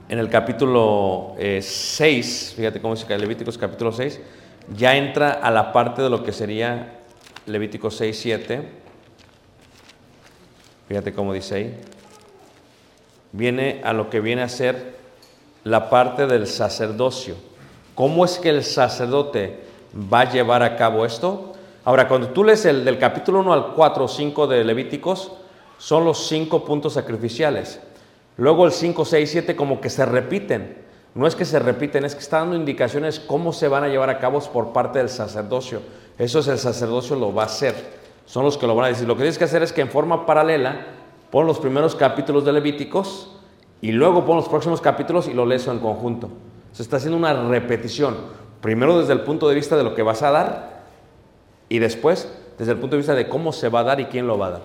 [0.09, 4.21] en el capítulo 6, fíjate cómo dice Levíticos capítulo 6,
[4.75, 7.01] ya entra a la parte de lo que sería
[7.47, 8.88] Levíticos 6, 7.
[10.89, 11.81] Fíjate cómo dice ahí.
[13.33, 14.97] Viene a lo que viene a ser
[15.65, 17.35] la parte del sacerdocio.
[17.95, 19.61] ¿Cómo es que el sacerdote
[20.13, 21.53] va a llevar a cabo esto?
[21.85, 25.33] Ahora, cuando tú lees el del capítulo 1 al 4 o 5 de Levíticos,
[25.79, 27.81] son los cinco puntos sacrificiales.
[28.37, 30.79] Luego el 5, 6, 7 como que se repiten.
[31.15, 34.11] No es que se repiten, es que está dando indicaciones cómo se van a llevar
[34.11, 35.83] a cabo por parte del sacerdocio.
[36.19, 37.98] Eso es el sacerdocio lo va a hacer.
[38.29, 39.09] Son los que lo van a decir.
[39.09, 40.87] Lo que tienes que hacer es que en forma paralela
[41.31, 43.33] pon los primeros capítulos de Levíticos
[43.81, 46.29] y luego pon los próximos capítulos y lo lees en conjunto.
[46.73, 48.17] Se está haciendo una repetición.
[48.61, 50.83] Primero desde el punto de vista de lo que vas a dar
[51.71, 54.27] y después desde el punto de vista de cómo se va a dar y quién
[54.27, 54.63] lo va a dar.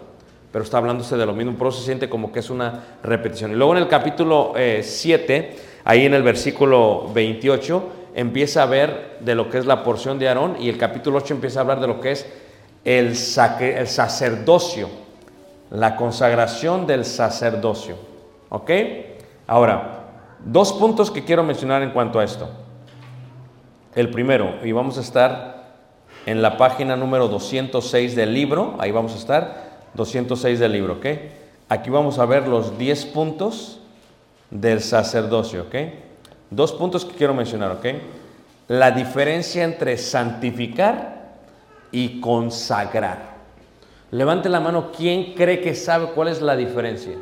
[0.51, 3.51] Pero está hablándose de lo mismo, pero se siente como que es una repetición.
[3.51, 9.35] Y luego en el capítulo 7, ahí en el versículo 28, empieza a ver de
[9.35, 11.87] lo que es la porción de Aarón y el capítulo 8 empieza a hablar de
[11.87, 12.27] lo que es
[12.85, 14.89] el, sacerdocio,
[15.69, 17.95] la consagración del sacerdocio.
[18.49, 18.71] ¿Ok?
[19.47, 20.03] Ahora,
[20.43, 22.49] dos puntos que quiero mencionar en cuanto a esto.
[23.95, 25.53] El primero, y vamos a estar
[26.25, 31.05] en la página número 206 del libro, ahí vamos a estar, 206 del libro, ¿ok?
[31.69, 33.79] Aquí vamos a ver los 10 puntos
[34.49, 35.75] del sacerdocio, ¿ok?
[36.49, 37.85] Dos puntos que quiero mencionar, ¿ok?
[38.67, 41.22] La diferencia entre santificar
[41.93, 43.33] y consagrar.
[44.11, 47.13] Levante la mano, ¿quién cree que sabe cuál es la diferencia?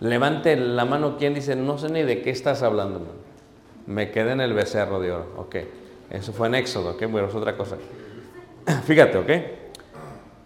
[0.00, 2.98] Levante la mano, ¿quién dice, no sé ni de qué estás hablando?
[2.98, 3.08] man"?
[3.86, 5.56] Me quedé en el becerro de oro, ok.
[6.10, 7.76] Eso fue en Éxodo, ok, bueno, es otra cosa.
[8.84, 9.30] Fíjate, ¿ok?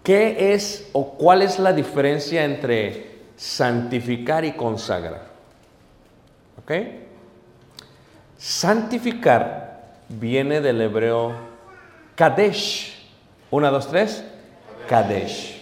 [0.02, 5.26] ¿Qué es o cuál es la diferencia entre santificar y consagrar?
[6.58, 6.72] ¿Ok?
[8.36, 9.71] Santificar
[10.18, 11.32] viene del hebreo
[12.14, 12.98] Kadesh.
[13.50, 14.24] Una, dos, tres.
[14.88, 15.60] Kadesh.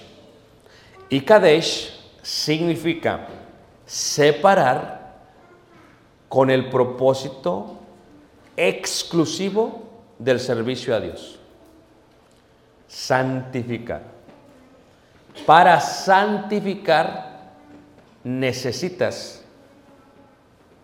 [1.08, 3.26] Y Kadesh significa
[3.86, 5.16] separar
[6.28, 7.78] con el propósito
[8.56, 9.82] exclusivo
[10.18, 11.40] del servicio a Dios
[12.90, 14.02] santificar.
[15.46, 17.52] Para santificar
[18.24, 19.44] necesitas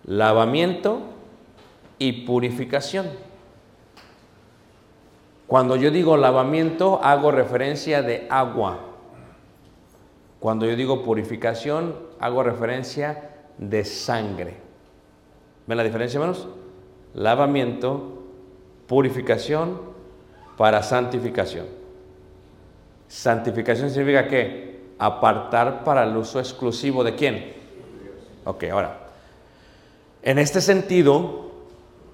[0.04, 1.00] lavamiento
[1.98, 3.08] y purificación.
[5.46, 8.80] Cuando yo digo lavamiento, hago referencia de agua.
[10.40, 14.56] Cuando yo digo purificación, hago referencia de sangre.
[15.66, 16.48] ¿Ven la diferencia, hermanos?
[17.14, 18.24] Lavamiento,
[18.86, 19.80] purificación
[20.56, 21.66] para santificación.
[23.08, 27.54] Santificación significa que apartar para el uso exclusivo de quién?
[28.44, 28.98] Ok, ahora,
[30.22, 31.50] en este sentido,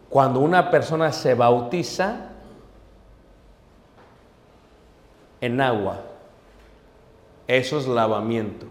[0.08, 2.31] cuando una persona se bautiza
[5.42, 6.00] en agua,
[7.46, 8.66] eso es lavamiento.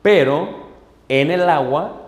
[0.00, 0.68] Pero
[1.08, 2.00] en el agua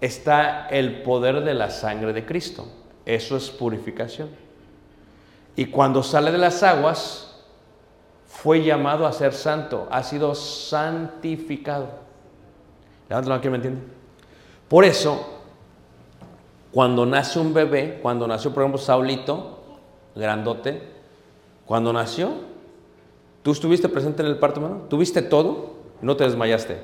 [0.00, 2.66] está el poder de la sangre de Cristo.
[3.06, 4.28] Eso es purificación.
[5.56, 7.42] Y cuando sale de las aguas,
[8.26, 11.88] fue llamado a ser santo, ha sido santificado.
[13.08, 13.82] Levántalo aquí, ¿me entiende?
[14.68, 15.40] Por eso,
[16.72, 19.58] cuando nace un bebé, cuando nació, por ejemplo, Saulito,
[20.14, 20.99] grandote,
[21.70, 22.32] cuando nació,
[23.44, 24.86] ¿tú estuviste presente en el parto, hermano?
[24.88, 25.74] ¿Tuviste todo?
[26.02, 26.78] No te desmayaste.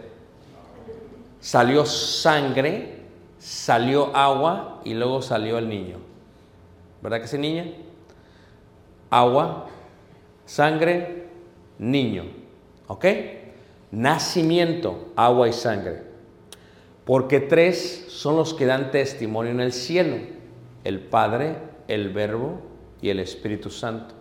[1.41, 3.01] Salió sangre,
[3.37, 5.97] salió agua y luego salió el niño.
[7.03, 7.67] ¿Verdad que sí, niña?
[9.11, 9.67] Agua,
[10.45, 11.31] sangre,
[11.81, 12.27] niño.
[12.87, 13.07] ¿Ok?
[13.91, 16.05] Nacimiento, agua y sangre.
[17.05, 20.17] Porque tres son los que dan testimonio en el cielo.
[20.85, 21.57] El Padre,
[21.89, 22.61] el Verbo
[23.03, 24.16] y el Espíritu Santo.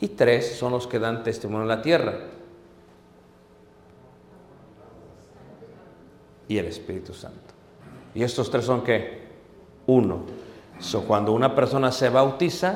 [0.00, 2.18] Y tres son los que dan testimonio en la tierra.
[6.48, 7.54] Y el Espíritu Santo.
[8.14, 9.26] ¿Y estos tres son qué?
[9.86, 10.24] Uno.
[10.78, 12.74] So, cuando una persona se bautiza,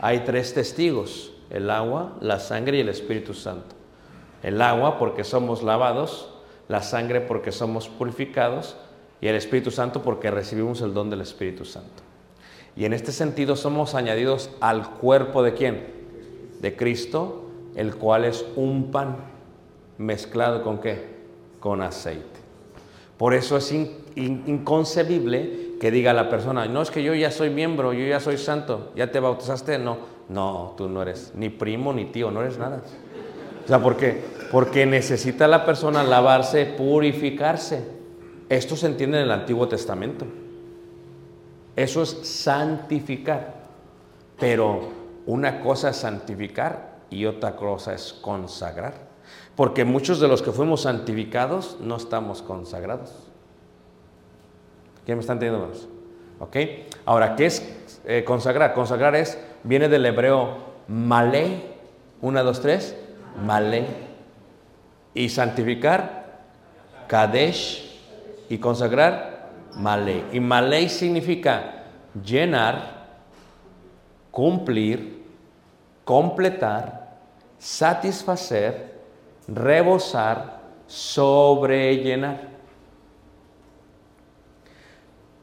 [0.00, 3.76] hay tres testigos, el agua, la sangre y el Espíritu Santo.
[4.42, 6.28] El agua porque somos lavados,
[6.68, 8.76] la sangre porque somos purificados
[9.20, 12.02] y el Espíritu Santo porque recibimos el don del Espíritu Santo.
[12.74, 16.01] Y en este sentido somos añadidos al cuerpo de quién?
[16.62, 17.44] De Cristo
[17.74, 19.16] el cual es un pan
[19.98, 21.04] mezclado con qué?
[21.60, 22.40] Con aceite.
[23.18, 27.30] Por eso es in- in- inconcebible que diga la persona, no es que yo ya
[27.30, 29.98] soy miembro, yo ya soy santo, ya te bautizaste, no,
[30.28, 32.82] no, tú no eres ni primo ni tío, no eres nada.
[33.64, 34.22] O sea, ¿por qué?
[34.50, 37.82] Porque necesita la persona lavarse, purificarse.
[38.48, 40.26] Esto se entiende en el Antiguo Testamento.
[41.76, 43.62] Eso es santificar.
[44.38, 44.88] Pero
[45.26, 48.94] una cosa es santificar y otra cosa es consagrar.
[49.54, 53.12] Porque muchos de los que fuimos santificados no estamos consagrados.
[55.04, 55.66] ¿Quién me está entendiendo?
[55.66, 55.88] hermanos?
[56.38, 56.56] ¿Ok?
[57.04, 58.74] Ahora, ¿qué es eh, consagrar?
[58.74, 60.56] Consagrar es, viene del hebreo
[60.88, 61.72] malé.
[62.20, 62.96] Una, dos, tres.
[63.44, 63.86] Malé.
[65.14, 66.40] Y santificar,
[67.08, 68.00] kadesh.
[68.48, 70.24] Y consagrar, malé.
[70.32, 71.84] Y malé significa
[72.24, 73.01] llenar,
[74.32, 75.22] cumplir,
[76.04, 77.18] completar,
[77.58, 79.00] satisfacer,
[79.46, 82.50] rebosar, sobrellenar.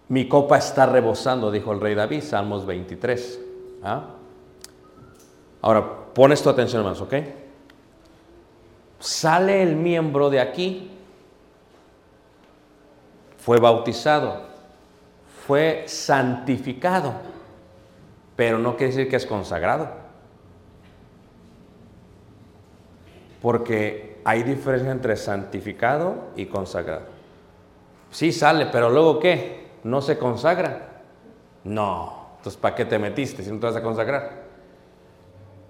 [0.10, 3.40] Mi copa está rebosando, dijo el rey David, Salmos 23.
[3.84, 4.08] ¿Ah?
[5.62, 7.14] Ahora, pones tu atención más, ¿ok?
[9.00, 10.92] Sale el miembro de aquí,
[13.38, 14.42] fue bautizado,
[15.46, 17.14] fue santificado,
[18.40, 19.90] pero no quiere decir que es consagrado.
[23.42, 27.02] Porque hay diferencia entre santificado y consagrado.
[28.12, 29.68] Sí sale, pero luego ¿qué?
[29.84, 31.02] ¿No se consagra?
[31.66, 32.28] No.
[32.38, 34.44] Entonces, ¿para qué te metiste si no te vas a consagrar?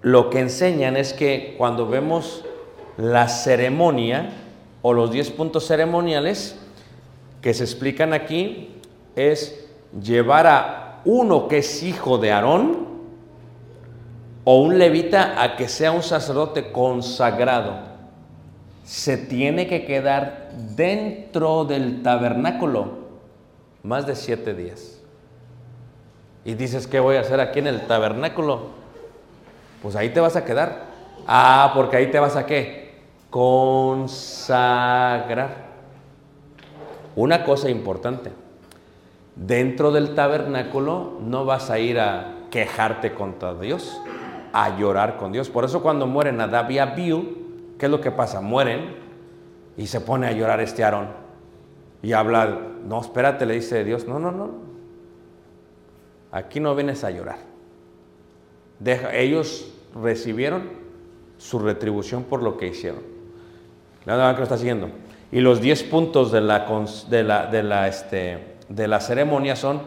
[0.02, 2.44] Lo que enseñan es que cuando vemos
[2.96, 4.30] la ceremonia
[4.80, 6.56] o los 10 puntos ceremoniales
[7.42, 8.80] que se explican aquí,
[9.16, 9.68] es
[10.00, 12.88] llevar a uno que es hijo de Aarón
[14.44, 17.90] o un levita a que sea un sacerdote consagrado.
[18.84, 23.00] Se tiene que quedar dentro del tabernáculo
[23.82, 25.00] más de siete días.
[26.44, 28.68] Y dices, ¿qué voy a hacer aquí en el tabernáculo?
[29.82, 30.84] Pues ahí te vas a quedar.
[31.26, 33.00] Ah, porque ahí te vas a qué?
[33.28, 34.30] Consagrar.
[37.14, 38.32] Una cosa importante.
[39.40, 43.98] Dentro del tabernáculo no vas a ir a quejarte contra Dios,
[44.52, 45.48] a llorar con Dios.
[45.48, 47.38] Por eso cuando mueren Nadab y Abiú,
[47.78, 48.42] ¿qué es lo que pasa?
[48.42, 48.96] Mueren
[49.78, 51.08] y se pone a llorar este Aarón.
[52.02, 54.50] Y habla, no, espérate, le dice Dios, no, no, no.
[56.32, 57.38] Aquí no vienes a llorar.
[58.78, 60.64] Deja, ellos recibieron
[61.38, 63.00] su retribución por lo que hicieron.
[64.04, 64.90] Que lo está siguiendo.
[65.32, 66.66] Y los 10 puntos de la,
[67.08, 69.82] de la, de la, este, de la ceremonia son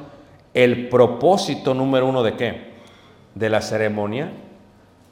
[0.53, 2.73] el propósito número uno de qué?
[3.33, 4.31] De la ceremonia.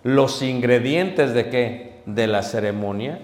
[0.04, 2.02] Los ingredientes de qué?
[2.06, 3.20] De la ceremonia.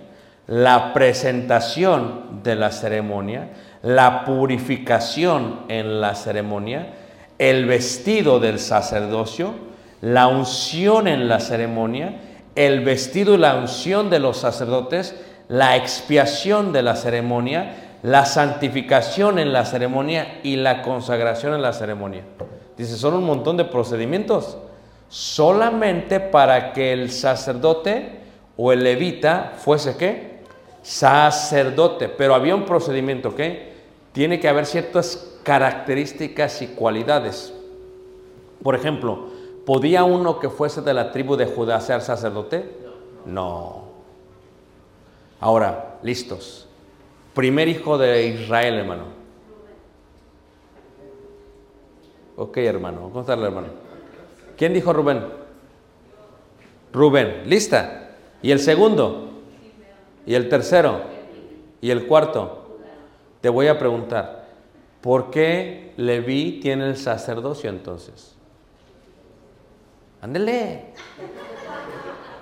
[0.47, 3.49] La presentación de la ceremonia.
[3.83, 6.93] La purificación en la ceremonia.
[7.37, 9.53] El vestido del sacerdocio.
[10.01, 12.21] La unción en la ceremonia.
[12.55, 15.13] El vestido y la unción de los sacerdotes
[15.49, 21.73] la expiación de la ceremonia, la santificación en la ceremonia y la consagración en la
[21.73, 22.23] ceremonia.
[22.77, 24.57] Dice, son un montón de procedimientos
[25.09, 28.21] solamente para que el sacerdote
[28.55, 30.39] o el levita fuese qué?
[30.81, 32.07] Sacerdote.
[32.07, 33.73] Pero había un procedimiento que
[34.13, 37.53] tiene que haber ciertas características y cualidades.
[38.63, 39.31] Por ejemplo,
[39.65, 42.71] ¿podía uno que fuese de la tribu de Judá ser sacerdote?
[43.25, 43.83] No.
[45.41, 46.66] Ahora, listos.
[47.37, 49.03] Primer hijo de Israel, hermano.
[52.35, 53.11] Ok, hermano.
[53.13, 53.67] ¿Cómo hermano?
[54.57, 55.23] ¿Quién dijo Rubén?
[56.91, 57.43] Rubén.
[57.45, 58.15] ¿Lista?
[58.41, 59.29] ¿Y el segundo?
[60.25, 61.01] ¿Y el tercero?
[61.79, 62.79] ¿Y el cuarto?
[63.39, 64.47] Te voy a preguntar,
[65.01, 68.35] ¿por qué Leví tiene el sacerdocio entonces?
[70.23, 70.85] Ándele.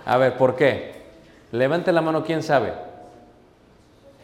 [0.05, 1.03] A ver, ¿por qué?
[1.51, 2.94] Levante la mano, ¿quién sabe?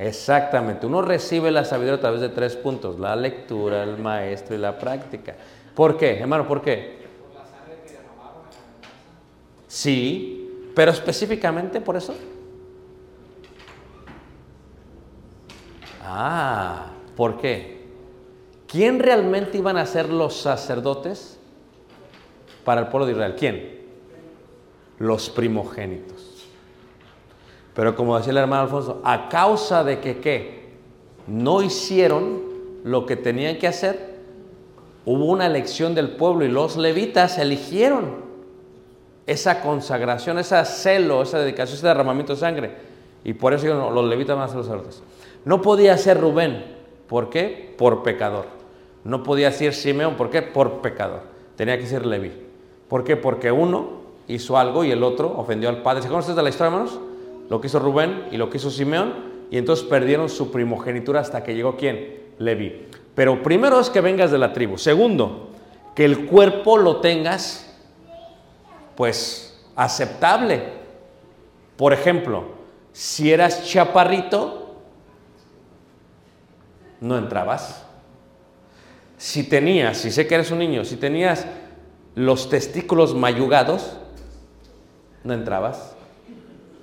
[0.02, 4.58] Exactamente, uno recibe la sabiduría a través de tres puntos, la lectura, el maestro y
[4.58, 5.36] la práctica.
[5.76, 6.48] ¿Por qué, hermano?
[6.48, 7.06] ¿Por qué?
[9.68, 12.16] Sí, pero específicamente por eso.
[16.04, 17.86] Ah, ¿por qué?
[18.68, 21.38] ¿Quién realmente iban a ser los sacerdotes
[22.66, 23.36] para el pueblo de Israel?
[23.38, 23.82] ¿Quién?
[24.98, 26.21] Los primogénitos.
[27.74, 30.72] Pero como decía el hermano Alfonso, a causa de que ¿qué?
[31.28, 32.42] no hicieron
[32.84, 34.18] lo que tenían que hacer,
[35.06, 38.32] hubo una elección del pueblo y los levitas eligieron
[39.26, 42.72] esa consagración, ese celo, esa dedicación, ese derramamiento de sangre.
[43.24, 45.04] Y por eso no, los levitas van a los sacerdotes.
[45.46, 46.66] No podía ser Rubén.
[47.08, 47.74] ¿Por qué?
[47.78, 48.46] Por pecador.
[49.04, 50.16] No podía ser Simeón.
[50.16, 50.42] ¿Por qué?
[50.42, 51.22] Por pecador.
[51.56, 52.32] Tenía que ser Leví.
[52.88, 53.16] ¿Por qué?
[53.16, 56.02] Porque uno hizo algo y el otro ofendió al padre.
[56.02, 57.00] ¿Se conocen de la historia, hermanos?
[57.50, 59.32] Lo que hizo Rubén y lo que hizo Simeón.
[59.50, 62.34] Y entonces perdieron su primogenitura hasta que llegó quién?
[62.40, 62.88] Leví.
[63.16, 64.78] Pero primero es que vengas de la tribu.
[64.78, 65.50] Segundo,
[65.96, 67.68] que el cuerpo lo tengas
[68.96, 70.64] pues aceptable.
[71.76, 72.46] Por ejemplo,
[72.94, 74.76] si eras chaparrito,
[77.00, 77.86] no entrabas.
[79.18, 81.46] Si tenías, si sé que eres un niño, si tenías
[82.16, 83.98] los testículos mayugados,
[85.24, 85.96] no entrabas.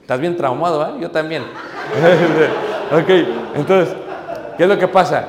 [0.09, 1.01] Estás bien traumado, ¿eh?
[1.03, 1.43] Yo también.
[2.93, 3.11] ok,
[3.57, 3.95] entonces,
[4.57, 5.29] ¿qué es lo que pasa?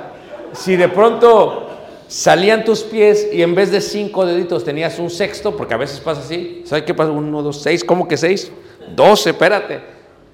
[0.54, 1.68] Si de pronto
[2.08, 6.00] salían tus pies y en vez de cinco deditos tenías un sexto, porque a veces
[6.00, 7.12] pasa así, ¿sabes qué pasa?
[7.12, 8.54] Uno, dos, seis, ¿cómo que seis?
[8.96, 9.82] Doce, espérate.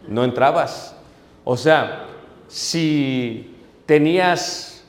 [0.08, 0.96] No entrabas.
[1.44, 2.06] O sea,
[2.48, 3.52] si
[3.88, 4.84] tenías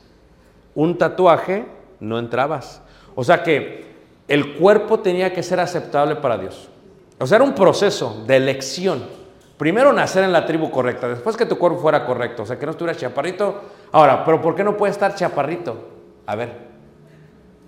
[0.74, 1.64] un tatuaje,
[1.98, 2.82] no entrabas.
[3.14, 3.86] O sea que
[4.28, 6.68] el cuerpo tenía que ser aceptable para Dios.
[7.18, 9.25] O sea, era un proceso de elección.
[9.56, 12.66] Primero nacer en la tribu correcta, después que tu cuerpo fuera correcto, o sea, que
[12.66, 13.62] no estuviera chaparrito.
[13.92, 15.88] Ahora, pero ¿por qué no puede estar chaparrito?
[16.26, 16.52] A ver,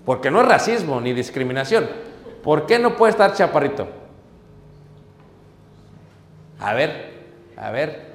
[0.05, 1.89] porque no es racismo ni discriminación.
[2.43, 3.89] ¿Por qué no puede estar chaparrito?
[6.61, 7.13] A ver,
[7.57, 8.09] a ver.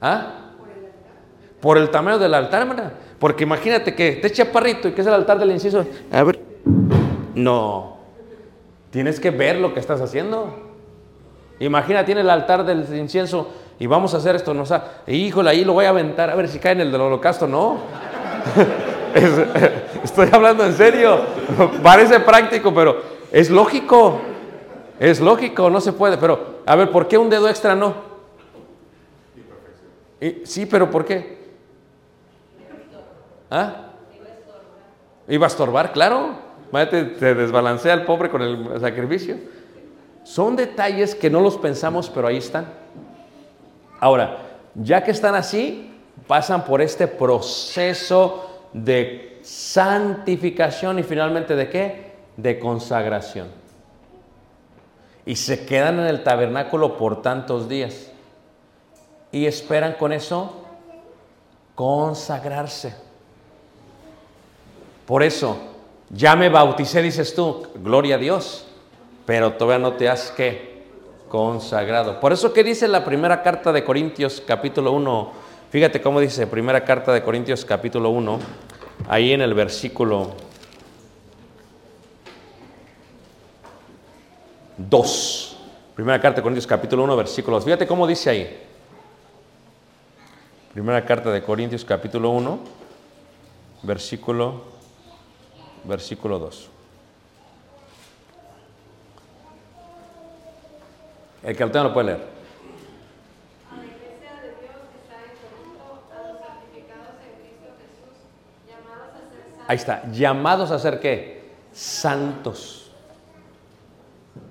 [0.00, 0.52] ¿Ah?
[1.60, 2.92] Por el tamaño del altar, hermana.
[3.18, 5.86] Porque imagínate que estés chaparrito y que es el altar del incienso.
[6.12, 6.38] A ver.
[7.34, 7.96] No.
[8.90, 10.67] Tienes que ver lo que estás haciendo.
[11.60, 13.48] Imagina, tiene el altar del incienso
[13.78, 14.64] y vamos a hacer esto, no
[15.06, 17.78] híjole, ahí lo voy a aventar, a ver si cae en el del holocausto, no.
[19.14, 19.38] Es-
[20.04, 21.18] estoy hablando en serio,
[21.82, 23.00] parece práctico, pero
[23.32, 24.20] es lógico,
[25.00, 27.94] es lógico, no se puede, pero a ver, ¿por qué un dedo extra no?
[30.44, 31.38] Sí, pero ¿por qué?
[33.50, 33.92] ¿Ah?
[35.28, 36.30] Iba a estorbar, claro.
[36.70, 39.36] Imagínate, te desbalancea el pobre con el sacrificio.
[40.28, 42.66] Son detalles que no los pensamos, pero ahí están.
[43.98, 44.36] Ahora,
[44.74, 45.90] ya que están así,
[46.26, 52.12] pasan por este proceso de santificación y finalmente de qué?
[52.36, 53.48] De consagración.
[55.24, 58.10] Y se quedan en el tabernáculo por tantos días.
[59.32, 60.62] Y esperan con eso
[61.74, 62.94] consagrarse.
[65.06, 65.56] Por eso,
[66.10, 68.67] ya me bauticé, dices tú, gloria a Dios,
[69.28, 70.84] pero todavía no te has que
[71.28, 72.18] consagrado.
[72.18, 75.32] Por eso que dice la primera carta de Corintios capítulo 1,
[75.68, 78.38] fíjate cómo dice primera carta de Corintios capítulo 1,
[79.06, 80.32] ahí en el versículo
[84.78, 85.58] 2.
[85.94, 87.64] Primera carta de Corintios capítulo 1, versículo 2.
[87.66, 88.66] Fíjate cómo dice ahí.
[90.72, 92.58] Primera carta de Corintios capítulo 1,
[93.82, 94.62] versículo
[95.84, 96.77] versículo 2.
[101.42, 102.38] El que lo tenga lo puede leer.
[109.68, 111.52] Ahí está, llamados a ser qué?
[111.72, 112.90] Santos.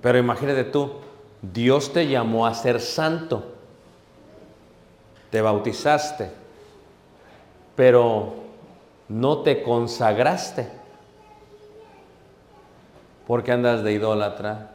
[0.00, 0.92] Pero imagínate tú,
[1.42, 3.54] Dios te llamó a ser santo.
[5.30, 6.30] Te bautizaste,
[7.74, 8.34] pero
[9.08, 10.68] no te consagraste.
[13.26, 14.70] Porque andas de idólatra,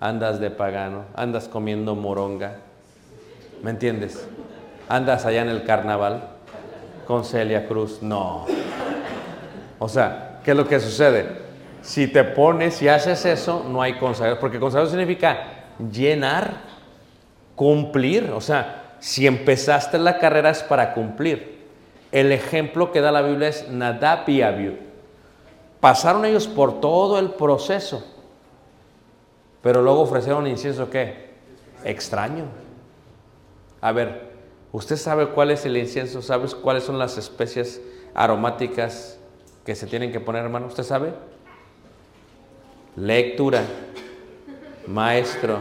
[0.00, 2.56] andas de pagano, andas comiendo moronga.
[3.62, 4.26] ¿Me entiendes?
[4.88, 6.28] Andas allá en el carnaval
[7.06, 8.02] con Celia Cruz.
[8.02, 8.46] No.
[9.78, 11.44] O sea, ¿qué es lo que sucede?
[11.82, 14.40] Si te pones y haces eso, no hay consagración.
[14.40, 15.38] Porque consagración significa
[15.90, 16.52] llenar,
[17.54, 18.30] cumplir.
[18.34, 21.54] O sea, si empezaste la carrera es para cumplir.
[22.10, 24.42] El ejemplo que da la Biblia es Nadab y.
[25.80, 28.13] Pasaron ellos por todo el proceso,
[29.64, 31.30] pero luego ofrecieron incienso qué?
[31.84, 32.44] Extraño.
[33.80, 34.30] A ver,
[34.72, 36.20] ¿usted sabe cuál es el incienso?
[36.20, 37.80] ¿Sabes cuáles son las especies
[38.14, 39.18] aromáticas
[39.64, 40.66] que se tienen que poner, hermano?
[40.66, 41.14] ¿Usted sabe?
[42.96, 43.62] Lectura,
[44.86, 45.60] maestro,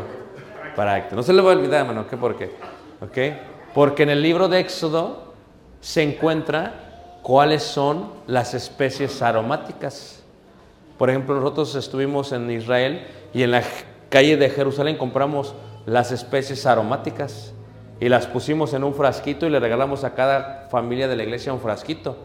[0.76, 1.16] práctico.
[1.16, 2.52] No se le va a olvidar, hermano, ¿qué por qué?
[3.00, 3.18] ¿Ok?
[3.74, 5.34] Porque en el libro de Éxodo
[5.80, 10.24] se encuentra cuáles son las especies aromáticas.
[10.98, 13.64] Por ejemplo, nosotros estuvimos en Israel y en la
[14.14, 15.56] calle de Jerusalén compramos
[15.88, 17.52] las especies aromáticas
[18.00, 21.52] y las pusimos en un frasquito y le regalamos a cada familia de la iglesia
[21.52, 22.16] un frasquito.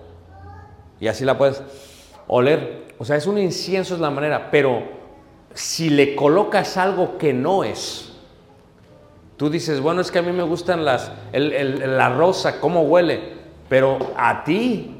[1.00, 1.62] Y así la puedes
[2.26, 2.88] oler.
[2.98, 4.82] O sea, es un incienso, es la manera, pero
[5.54, 8.12] si le colocas algo que no es,
[9.38, 12.82] tú dices, bueno, es que a mí me gustan las, el- el- la rosa, cómo
[12.82, 13.32] huele,
[13.70, 14.94] pero a ti,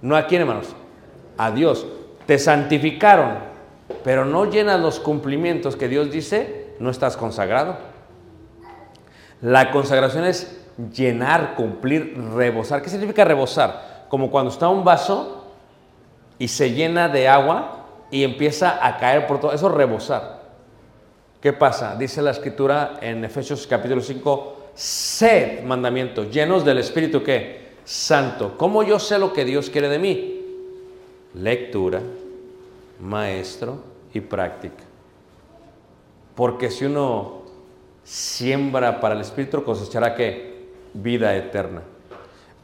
[0.00, 0.74] no a quién, hermanos,
[1.38, 1.86] a Dios.
[2.26, 3.51] Te santificaron,
[4.04, 7.76] pero no llenas los cumplimientos que Dios dice, no estás consagrado.
[9.40, 10.60] La consagración es
[10.94, 12.82] llenar, cumplir, rebosar.
[12.82, 14.06] ¿Qué significa rebosar?
[14.08, 15.46] Como cuando está un vaso
[16.38, 19.52] y se llena de agua y empieza a caer por todo.
[19.52, 20.42] Eso es rebosar.
[21.40, 21.96] ¿Qué pasa?
[21.96, 27.72] Dice la escritura en Efesios capítulo 5, sed mandamientos, llenos del Espíritu ¿qué?
[27.84, 28.56] Santo.
[28.56, 30.40] ¿Cómo yo sé lo que Dios quiere de mí?
[31.34, 32.00] Lectura,
[33.02, 33.82] maestro
[34.14, 34.84] y práctica.
[36.34, 37.42] Porque si uno
[38.04, 40.70] siembra para el Espíritu, cosechará qué?
[40.94, 41.82] Vida eterna.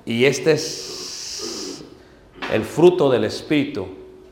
[0.05, 1.85] Y este es
[2.53, 3.89] el fruto del Espíritu.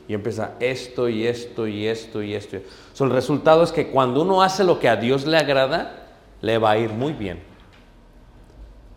[0.07, 2.57] Y empieza esto y esto y esto y esto.
[2.93, 6.07] So, el resultado es que cuando uno hace lo que a Dios le agrada,
[6.41, 7.43] le va a ir muy bien.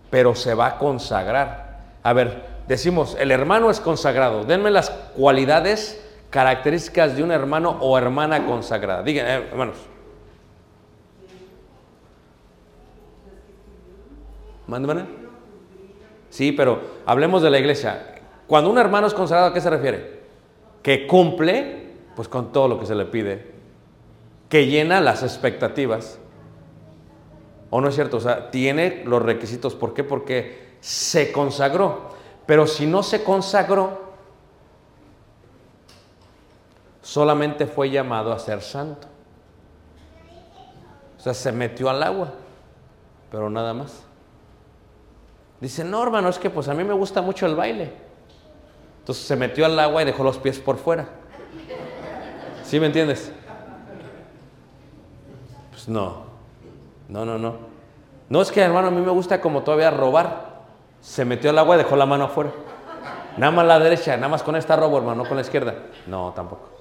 [0.08, 1.80] Pero se va a consagrar.
[2.02, 4.44] A ver, decimos, el hermano es consagrado.
[4.44, 6.00] Denme las cualidades,
[6.30, 9.02] características de un hermano o hermana consagrada.
[9.02, 9.76] Digan, eh, hermanos.
[14.66, 15.04] ¿Mándame?
[16.30, 18.14] Sí, pero hablemos de la iglesia.
[18.46, 20.20] Cuando un hermano es consagrado, ¿a qué se refiere?
[20.82, 23.50] Que cumple, pues con todo lo que se le pide,
[24.48, 26.20] que llena las expectativas.
[27.70, 28.18] ¿O no es cierto?
[28.18, 29.74] O sea, tiene los requisitos.
[29.74, 30.04] ¿Por qué?
[30.04, 32.10] Porque se consagró.
[32.46, 34.09] Pero si no se consagró,
[37.10, 39.08] solamente fue llamado a ser santo.
[41.18, 42.28] O sea, se metió al agua,
[43.32, 44.04] pero nada más.
[45.60, 47.92] Dice, no, hermano, es que pues a mí me gusta mucho el baile.
[49.00, 51.08] Entonces se metió al agua y dejó los pies por fuera.
[52.62, 53.32] ¿Sí me entiendes?
[55.72, 56.26] Pues no,
[57.08, 57.56] no, no, no.
[58.28, 60.60] No es que, hermano, a mí me gusta como todavía robar.
[61.00, 62.52] Se metió al agua y dejó la mano afuera.
[63.36, 65.74] Nada más la derecha, nada más con esta robo, hermano, no con la izquierda.
[66.06, 66.79] No, tampoco.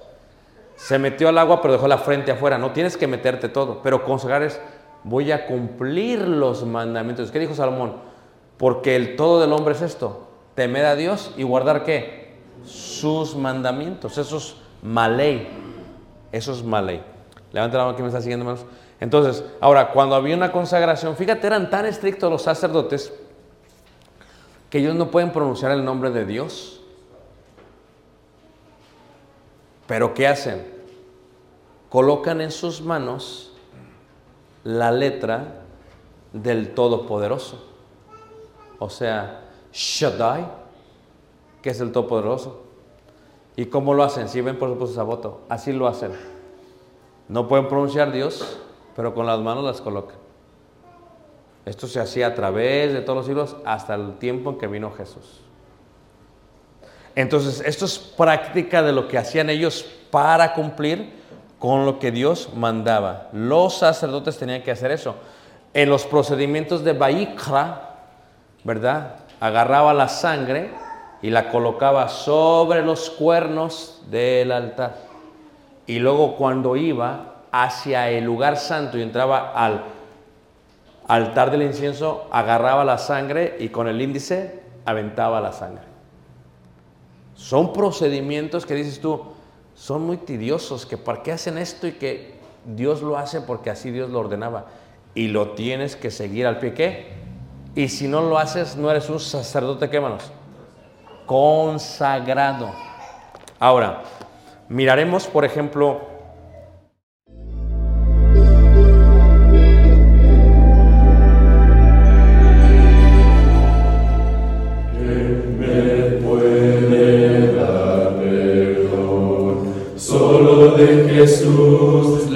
[0.80, 2.56] Se metió al agua, pero dejó la frente afuera.
[2.56, 3.82] No tienes que meterte todo.
[3.82, 4.58] Pero consagrar es,
[5.04, 7.30] voy a cumplir los mandamientos.
[7.30, 7.96] ¿Qué dijo Salomón?
[8.56, 10.28] Porque el todo del hombre es esto.
[10.54, 12.34] Temer a Dios y guardar qué?
[12.64, 14.16] Sus mandamientos.
[14.16, 15.48] Eso es maley.
[16.32, 17.02] Eso es maley.
[17.52, 18.66] Levanta la mano que me está siguiendo, hermanos.
[19.00, 23.12] Entonces, ahora, cuando había una consagración, fíjate, eran tan estrictos los sacerdotes
[24.70, 26.79] que ellos no pueden pronunciar el nombre de Dios.
[29.90, 30.64] Pero ¿qué hacen?
[31.88, 33.50] Colocan en sus manos
[34.62, 35.64] la letra
[36.32, 37.60] del Todopoderoso.
[38.78, 40.46] O sea, Shaddai,
[41.60, 42.62] que es el Todopoderoso.
[43.56, 44.28] ¿Y cómo lo hacen?
[44.28, 46.12] Si ven por supuesto esa foto, así lo hacen.
[47.26, 48.60] No pueden pronunciar Dios,
[48.94, 50.18] pero con las manos las colocan.
[51.64, 54.92] Esto se hacía a través de todos los siglos hasta el tiempo en que vino
[54.92, 55.49] Jesús.
[57.14, 61.20] Entonces, esto es práctica de lo que hacían ellos para cumplir
[61.58, 63.28] con lo que Dios mandaba.
[63.32, 65.16] Los sacerdotes tenían que hacer eso.
[65.74, 67.96] En los procedimientos de Baikra,
[68.64, 69.16] ¿verdad?
[69.40, 70.70] Agarraba la sangre
[71.22, 74.96] y la colocaba sobre los cuernos del altar.
[75.86, 79.84] Y luego cuando iba hacia el lugar santo y entraba al
[81.08, 85.89] altar del incienso, agarraba la sangre y con el índice aventaba la sangre.
[87.40, 89.22] Son procedimientos que dices tú,
[89.74, 91.86] son muy tediosos, que ¿para qué hacen esto?
[91.86, 92.34] Y que
[92.66, 94.66] Dios lo hace porque así Dios lo ordenaba.
[95.14, 97.06] Y lo tienes que seguir al pie, ¿qué?
[97.74, 100.30] Y si no lo haces, no eres un sacerdote, ¿qué manos?
[101.24, 102.70] Consagrado.
[103.58, 104.02] Ahora,
[104.68, 106.02] miraremos, por ejemplo,